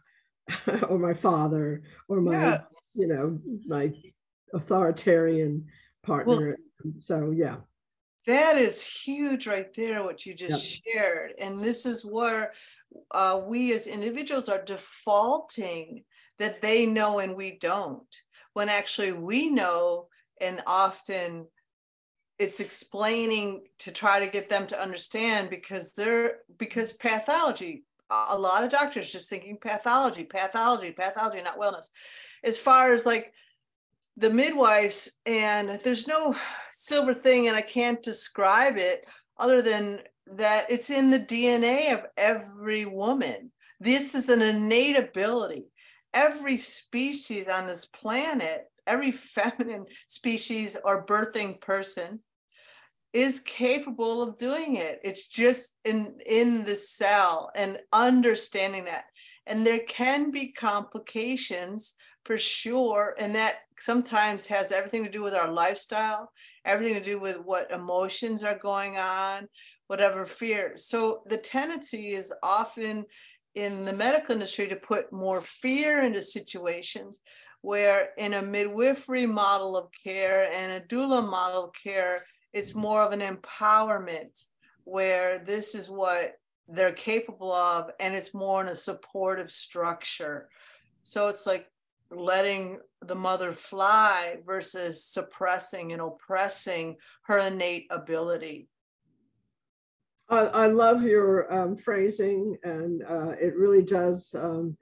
[0.89, 2.61] or my father or my yeah.
[2.93, 3.91] you know my
[4.53, 5.65] authoritarian
[6.03, 6.57] partner.
[6.83, 7.57] Well, so yeah
[8.25, 10.95] that is huge right there, what you just yep.
[10.95, 11.33] shared.
[11.37, 12.53] And this is where
[13.11, 16.03] uh, we as individuals are defaulting
[16.39, 18.07] that they know and we don't,
[18.53, 20.07] when actually we know
[20.39, 21.47] and often
[22.39, 27.83] it's explaining to try to get them to understand because they're because pathology
[28.29, 31.89] a lot of doctors just thinking pathology pathology pathology not wellness.
[32.43, 33.33] As far as like
[34.17, 36.35] the midwives and there's no
[36.71, 39.05] silver thing and i can't describe it
[39.39, 43.51] other than that it's in the dna of every woman.
[43.79, 45.65] This is an innate ability.
[46.13, 52.21] Every species on this planet, every feminine species or birthing person
[53.13, 54.99] is capable of doing it.
[55.03, 59.05] It's just in in the cell and understanding that.
[59.45, 61.93] And there can be complications
[62.25, 63.15] for sure.
[63.19, 66.31] And that sometimes has everything to do with our lifestyle,
[66.65, 69.47] everything to do with what emotions are going on,
[69.87, 70.73] whatever fear.
[70.75, 73.05] So the tendency is often
[73.55, 77.21] in the medical industry to put more fear into situations
[77.61, 82.21] where in a midwifery model of care and a doula model of care,
[82.53, 84.43] it's more of an empowerment
[84.83, 86.35] where this is what
[86.67, 90.49] they're capable of and it's more in a supportive structure.
[91.03, 91.67] So it's like
[92.09, 98.69] letting the mother fly versus suppressing and oppressing her innate ability.
[100.29, 104.77] I, I love your um, phrasing, and uh, it really does um,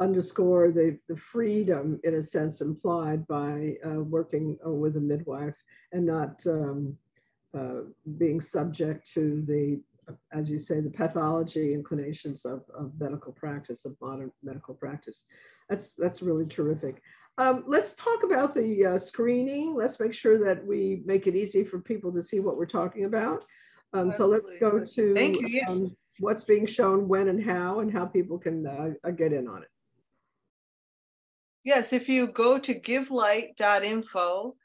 [0.00, 5.56] underscore the, the freedom, in a sense, implied by uh, working uh, with a midwife
[5.92, 6.96] and not um,
[7.56, 7.80] uh,
[8.16, 9.80] being subject to the,
[10.32, 15.24] as you say, the pathology inclinations of, of medical practice, of modern medical practice.
[15.68, 17.02] That's, that's really terrific.
[17.38, 19.74] Um, let's talk about the uh, screening.
[19.74, 23.04] Let's make sure that we make it easy for people to see what we're talking
[23.04, 23.44] about.
[23.92, 25.62] Um, so let's go to Thank you.
[25.68, 29.46] um, what's being shown, when and how, and how people can uh, uh, get in
[29.48, 29.68] on it.
[31.64, 34.56] Yes, if you go to givelight.info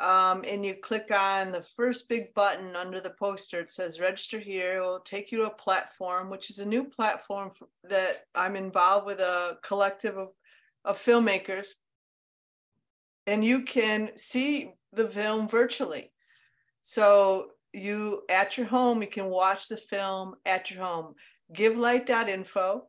[0.00, 4.38] um, and you click on the first big button under the poster, it says register
[4.38, 4.76] here.
[4.76, 7.50] It will take you to a platform, which is a new platform
[7.84, 10.28] that I'm involved with a collective of,
[10.84, 11.68] of filmmakers.
[13.26, 16.12] And you can see the film virtually.
[16.80, 21.14] So you at your home, you can watch the film at your home.
[21.52, 22.86] Givelight.info,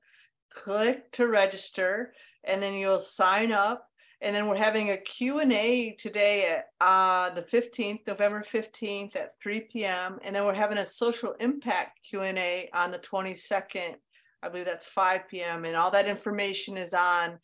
[0.51, 3.88] click to register, and then you'll sign up.
[4.21, 9.61] And then we're having a Q&A today at uh, the 15th, November 15th at 3
[9.71, 10.19] p.m.
[10.23, 13.95] And then we're having a social impact Q&A on the 22nd.
[14.43, 15.63] I believe that's 5 p.m.
[15.63, 17.39] And all that information is on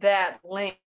[0.00, 0.78] that link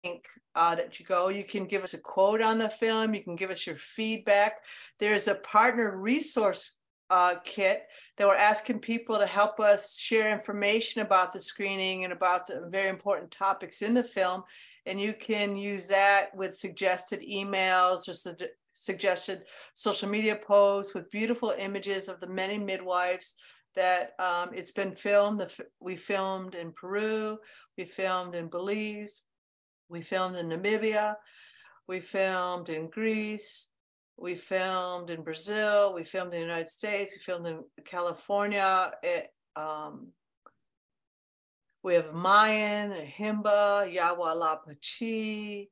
[0.54, 1.28] uh, that you go.
[1.28, 3.14] You can give us a quote on the film.
[3.14, 4.60] You can give us your feedback.
[4.98, 6.76] There's a partner resource
[7.10, 12.12] uh, kit that we're asking people to help us share information about the screening and
[12.12, 14.42] about the very important topics in the film.
[14.86, 18.34] And you can use that with suggested emails or su
[18.74, 19.42] suggested
[19.74, 23.34] social media posts with beautiful images of the many midwives
[23.74, 25.40] that um, it's been filmed.
[25.40, 27.38] The, we filmed in Peru,
[27.76, 29.22] we filmed in Belize,
[29.88, 31.14] we filmed in Namibia,
[31.86, 33.68] we filmed in Greece,
[34.16, 38.92] we filmed in Brazil, we filmed in the United States, we filmed in California.
[39.02, 40.08] It, um,
[41.82, 45.68] we have Mayan, Himba, Yawalapiti,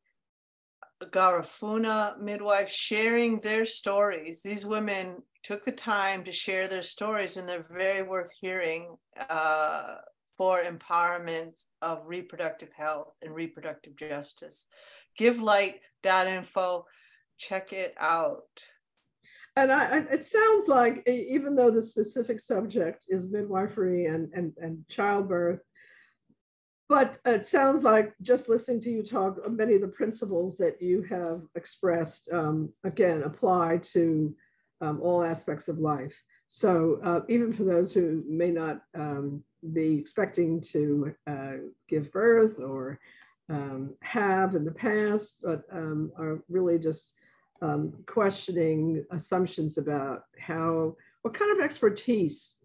[1.05, 4.43] Garifuna midwives sharing their stories.
[4.43, 8.97] These women took the time to share their stories, and they're very worth hearing
[9.29, 9.97] uh,
[10.37, 14.67] for empowerment of reproductive health and reproductive justice.
[15.19, 16.87] GiveLight.info,
[17.39, 18.65] check it out.
[19.57, 24.85] And I, it sounds like even though the specific subject is midwifery and, and, and
[24.89, 25.61] childbirth,
[26.91, 31.03] but it sounds like just listening to you talk, many of the principles that you
[31.03, 34.35] have expressed, um, again, apply to
[34.81, 36.21] um, all aspects of life.
[36.49, 41.53] So uh, even for those who may not um, be expecting to uh,
[41.89, 42.99] give birth or
[43.49, 47.15] um, have in the past, but um, are really just
[47.63, 52.57] um, questioning assumptions about how, what kind of expertise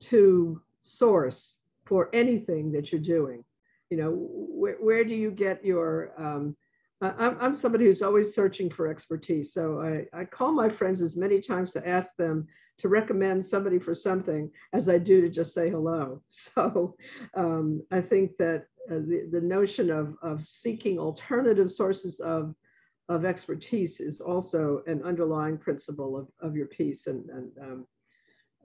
[0.00, 1.56] to source
[1.86, 3.42] for anything that you're doing.
[3.90, 6.56] You know, where, where do you get your um,
[7.02, 9.54] I'm, I'm somebody who's always searching for expertise.
[9.54, 12.46] So I, I call my friends as many times to ask them
[12.78, 16.22] to recommend somebody for something as I do to just say hello.
[16.28, 16.94] So
[17.34, 22.54] um, I think that uh, the, the notion of, of seeking alternative sources of,
[23.08, 27.06] of expertise is also an underlying principle of, of your piece.
[27.06, 27.86] And, and um,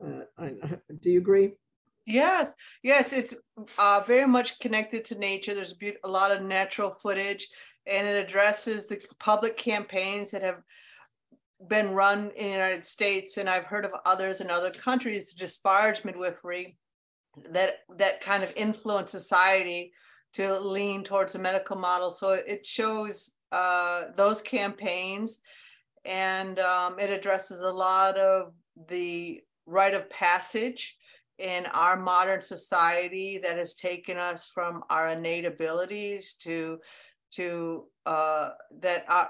[0.03, 0.53] uh, I,
[1.01, 1.53] do you agree?
[2.05, 3.35] Yes, yes, it's
[3.77, 5.53] uh, very much connected to nature.
[5.55, 7.47] There's a, a lot of natural footage
[7.87, 10.61] and it addresses the public campaigns that have
[11.67, 15.37] been run in the United States, and I've heard of others in other countries to
[15.37, 16.77] disparage midwifery
[17.49, 19.91] that that kind of influence society
[20.33, 22.09] to lean towards a medical model.
[22.09, 25.41] So it shows uh, those campaigns,
[26.03, 28.53] and um, it addresses a lot of
[28.89, 30.97] the rite of passage
[31.37, 36.79] in our modern society that has taken us from our innate abilities to
[37.31, 39.25] to uh, that uh,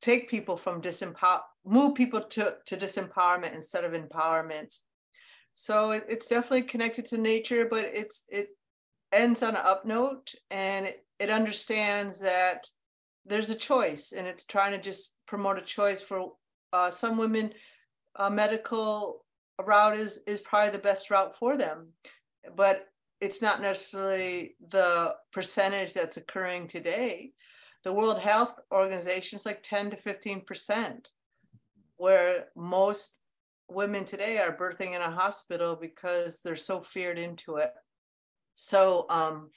[0.00, 4.76] take people from disempower move people to, to disempowerment instead of empowerment.
[5.54, 8.48] So it, it's definitely connected to nature but it's it
[9.12, 12.66] ends on an up note and it, it understands that
[13.26, 16.32] there's a choice and it's trying to just promote a choice for
[16.72, 17.52] uh, some women
[18.16, 19.24] a medical
[19.64, 21.88] route is is probably the best route for them
[22.56, 22.88] but
[23.22, 27.32] it's not necessarily the percentage that's occurring today.
[27.84, 31.10] The world health organization is like 10 to 15 percent
[31.96, 33.20] where most
[33.68, 37.72] women today are birthing in a hospital because they're so feared into it.
[38.54, 39.50] So um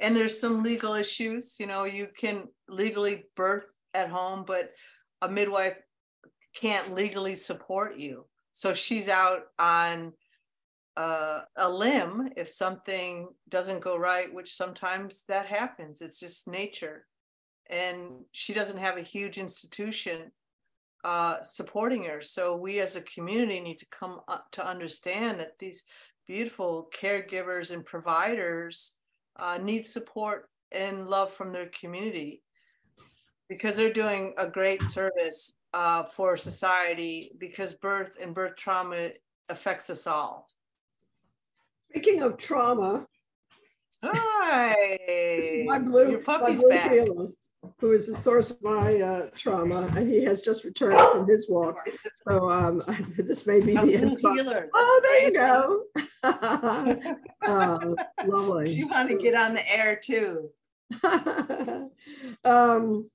[0.00, 4.70] and there's some legal issues you know you can legally birth at home but
[5.20, 5.76] a midwife
[6.54, 8.24] can't legally support you
[8.58, 10.12] so she's out on
[10.96, 16.02] uh, a limb if something doesn't go right which sometimes that happens.
[16.02, 17.06] It's just nature.
[17.70, 20.32] And she doesn't have a huge institution
[21.04, 22.20] uh, supporting her.
[22.20, 25.84] So we as a community need to come up to understand that these
[26.26, 28.96] beautiful caregivers and providers
[29.36, 32.42] uh, need support and love from their community
[33.48, 39.10] because they're doing a great service uh, for society because birth and birth trauma
[39.48, 40.46] affects us all.
[41.90, 43.06] Speaking of trauma,
[44.04, 46.92] hi, my blue, your puppy's my blue back.
[46.92, 47.28] heeler,
[47.80, 51.48] who is the source of my uh, trauma, and he has just returned from his
[51.48, 51.76] walk.
[52.26, 52.82] So um,
[53.18, 54.18] this may be A the end.
[54.20, 54.68] heeler.
[54.74, 55.84] Oh, there you go.
[57.46, 57.96] Oh,
[58.26, 58.70] lovely.
[58.74, 60.50] You want to get on the air too.
[62.44, 63.08] um,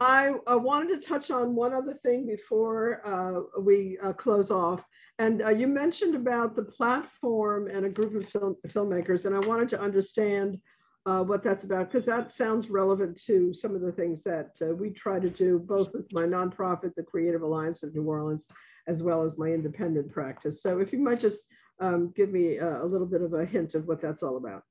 [0.00, 4.84] I, I wanted to touch on one other thing before uh, we uh, close off.
[5.18, 9.46] And uh, you mentioned about the platform and a group of film, filmmakers, and I
[9.46, 10.58] wanted to understand
[11.06, 14.74] uh, what that's about because that sounds relevant to some of the things that uh,
[14.74, 18.48] we try to do, both with my nonprofit, the Creative Alliance of New Orleans,
[18.88, 20.60] as well as my independent practice.
[20.62, 21.42] So if you might just
[21.80, 24.62] um, give me a, a little bit of a hint of what that's all about.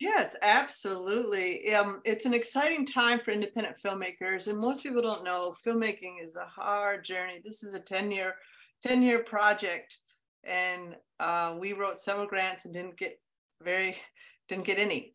[0.00, 1.74] Yes, absolutely.
[1.74, 6.36] Um, it's an exciting time for independent filmmakers, and most people don't know filmmaking is
[6.36, 7.40] a hard journey.
[7.44, 8.34] This is a 10 year
[8.82, 9.98] 10 year project,
[10.42, 13.20] and uh, we wrote several grants and didn't get
[13.62, 13.94] very
[14.48, 15.12] didn't get any.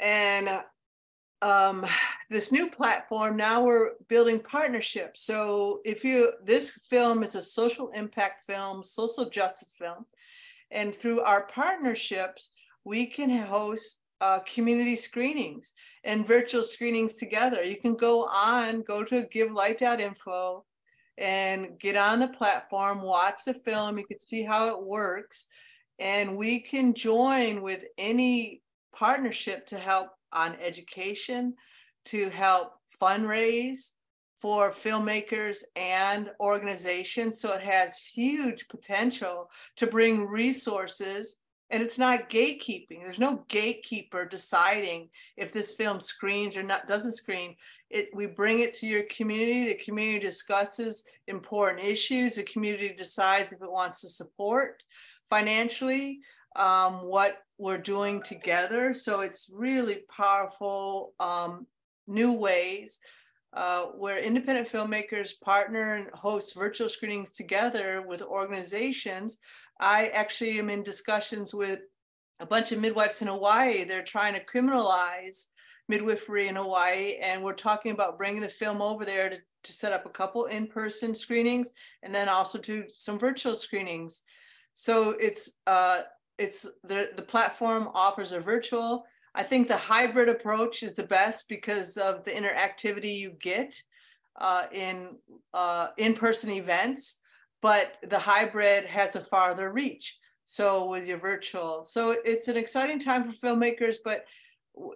[0.00, 0.62] And
[1.42, 1.84] um,
[2.30, 5.22] this new platform now we're building partnerships.
[5.24, 10.06] So if you this film is a social impact film, social justice film,
[10.70, 12.50] and through our partnerships
[12.86, 15.74] we can host uh, community screenings
[16.04, 17.64] and virtual screenings together.
[17.64, 20.64] You can go on, go to givelight.info
[21.18, 23.98] and get on the platform, watch the film.
[23.98, 25.48] You can see how it works.
[25.98, 28.62] And we can join with any
[28.94, 31.54] partnership to help on education,
[32.06, 33.94] to help fundraise
[34.36, 37.40] for filmmakers and organizations.
[37.40, 41.38] So it has huge potential to bring resources
[41.70, 43.02] and it's not gatekeeping.
[43.02, 47.56] There's no gatekeeper deciding if this film screens or not doesn't screen.
[47.90, 49.66] It we bring it to your community.
[49.66, 52.36] The community discusses important issues.
[52.36, 54.82] The community decides if it wants to support
[55.28, 56.20] financially
[56.54, 58.94] um, what we're doing together.
[58.94, 61.66] So it's really powerful um,
[62.06, 63.00] new ways
[63.56, 69.38] uh, where independent filmmakers partner and host virtual screenings together with organizations
[69.78, 71.80] I actually am in discussions with
[72.40, 73.84] a bunch of midwives in Hawaii.
[73.84, 75.46] They're trying to criminalize
[75.88, 79.92] midwifery in Hawaii, and we're talking about bringing the film over there to, to set
[79.92, 84.22] up a couple in-person screenings and then also do some virtual screenings.
[84.74, 86.02] So it's uh,
[86.38, 89.04] it's the the platform offers a virtual.
[89.36, 93.80] I think the hybrid approach is the best because of the interactivity you get
[94.40, 95.16] uh, in
[95.54, 97.20] uh, in-person events
[97.62, 100.18] but the hybrid has a farther reach.
[100.44, 104.24] So with your virtual, so it's an exciting time for filmmakers, but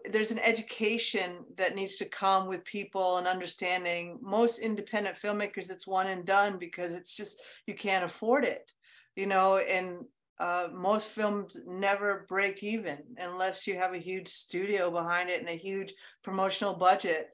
[0.05, 5.86] there's an education that needs to come with people and understanding most independent filmmakers it's
[5.86, 8.70] one and done because it's just you can't afford it
[9.16, 10.05] you know and
[10.41, 15.49] uh, most films never break even unless you have a huge studio behind it and
[15.49, 15.93] a huge
[16.24, 17.28] promotional budget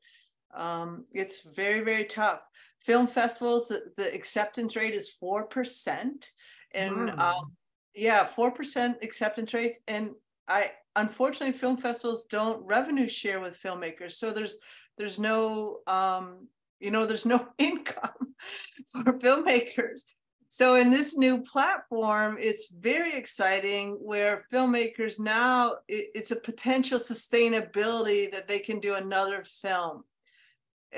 [0.54, 2.46] um, it's very very tough
[2.86, 6.30] film festivals, the acceptance rate is 4%.
[6.72, 7.38] And wow.
[7.38, 7.52] um,
[7.94, 9.80] yeah, 4% acceptance rates.
[9.88, 10.12] And
[10.46, 14.12] I, unfortunately, film festivals don't revenue share with filmmakers.
[14.12, 14.58] So there's,
[14.96, 16.46] there's no, um,
[16.78, 18.34] you know, there's no income
[18.92, 20.02] for filmmakers.
[20.56, 28.32] So in this new platform, it's very exciting where filmmakers now it's a potential sustainability
[28.32, 30.04] that they can do another film.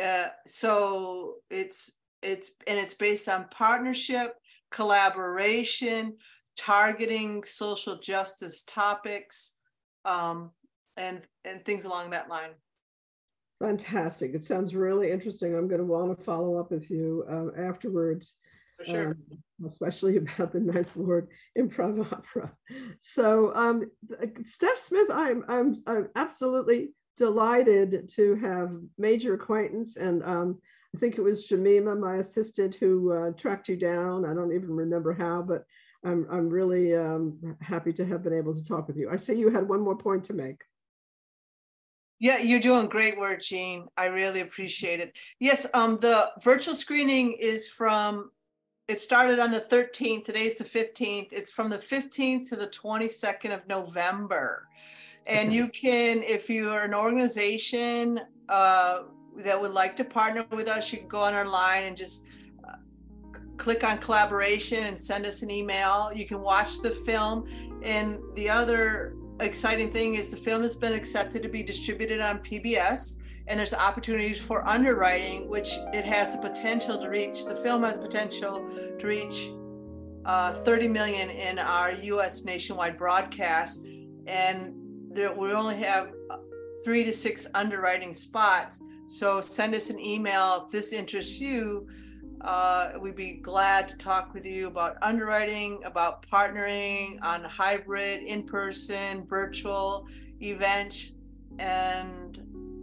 [0.00, 4.36] Uh, so it's it's and it's based on partnership,
[4.70, 6.18] collaboration,
[6.56, 9.56] targeting social justice topics,
[10.04, 10.52] um,
[10.96, 12.54] and and things along that line.
[13.58, 14.34] Fantastic!
[14.34, 15.56] It sounds really interesting.
[15.56, 18.36] I'm going to want to follow up with you uh, afterwards.
[18.86, 19.08] Sure.
[19.08, 22.52] Um, especially about the Ninth Ward Improv Opera.
[23.00, 23.90] So, um,
[24.42, 29.96] Steph Smith, I'm, I'm, I'm absolutely delighted to have made your acquaintance.
[29.96, 30.58] And um,
[30.94, 34.24] I think it was Shamima, my assistant, who uh, tracked you down.
[34.24, 35.64] I don't even remember how, but
[36.04, 39.10] I'm, I'm really um, happy to have been able to talk with you.
[39.10, 40.62] I see you had one more point to make.
[42.20, 43.86] Yeah, you're doing great work, Jean.
[43.96, 45.16] I really appreciate it.
[45.38, 48.30] Yes, um, the virtual screening is from
[48.88, 50.24] it started on the 13th.
[50.24, 51.28] Today's the 15th.
[51.30, 54.66] It's from the 15th to the 22nd of November.
[55.26, 58.18] And you can, if you are an organization
[58.48, 59.02] uh,
[59.36, 62.24] that would like to partner with us, you can go on our line and just
[62.66, 62.76] uh,
[63.58, 66.10] click on collaboration and send us an email.
[66.14, 67.46] You can watch the film.
[67.82, 72.38] And the other exciting thing is the film has been accepted to be distributed on
[72.38, 73.16] PBS
[73.48, 77.44] and there's opportunities for underwriting, which it has the potential to reach.
[77.46, 78.68] The film has potential
[78.98, 79.50] to reach
[80.26, 82.44] uh, 30 million in our U.S.
[82.44, 83.88] nationwide broadcast,
[84.26, 84.74] and
[85.10, 86.36] there, we only have uh,
[86.84, 88.82] three to six underwriting spots.
[89.06, 91.88] So send us an email if this interests you.
[92.42, 98.42] Uh, we'd be glad to talk with you about underwriting, about partnering on hybrid, in
[98.42, 100.06] person, virtual
[100.40, 101.14] events,
[101.58, 102.38] and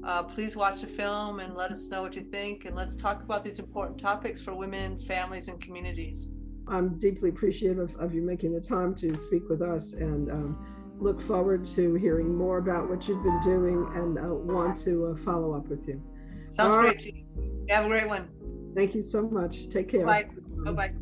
[0.06, 2.66] uh, please watch the film and let us know what you think.
[2.66, 6.30] And let's talk about these important topics for women, families, and communities.
[6.68, 11.22] I'm deeply appreciative of, you making the time to speak with us and um, look
[11.22, 15.54] forward to hearing more about what you've been doing and uh, want to uh, follow
[15.54, 16.02] up with you.
[16.48, 16.98] Sounds All great.
[16.98, 17.70] Right.
[17.70, 18.30] Have a great one.
[18.76, 19.70] Thank you so much.
[19.70, 20.06] Take care.
[20.06, 20.28] Bye.
[20.64, 20.94] Bye bye.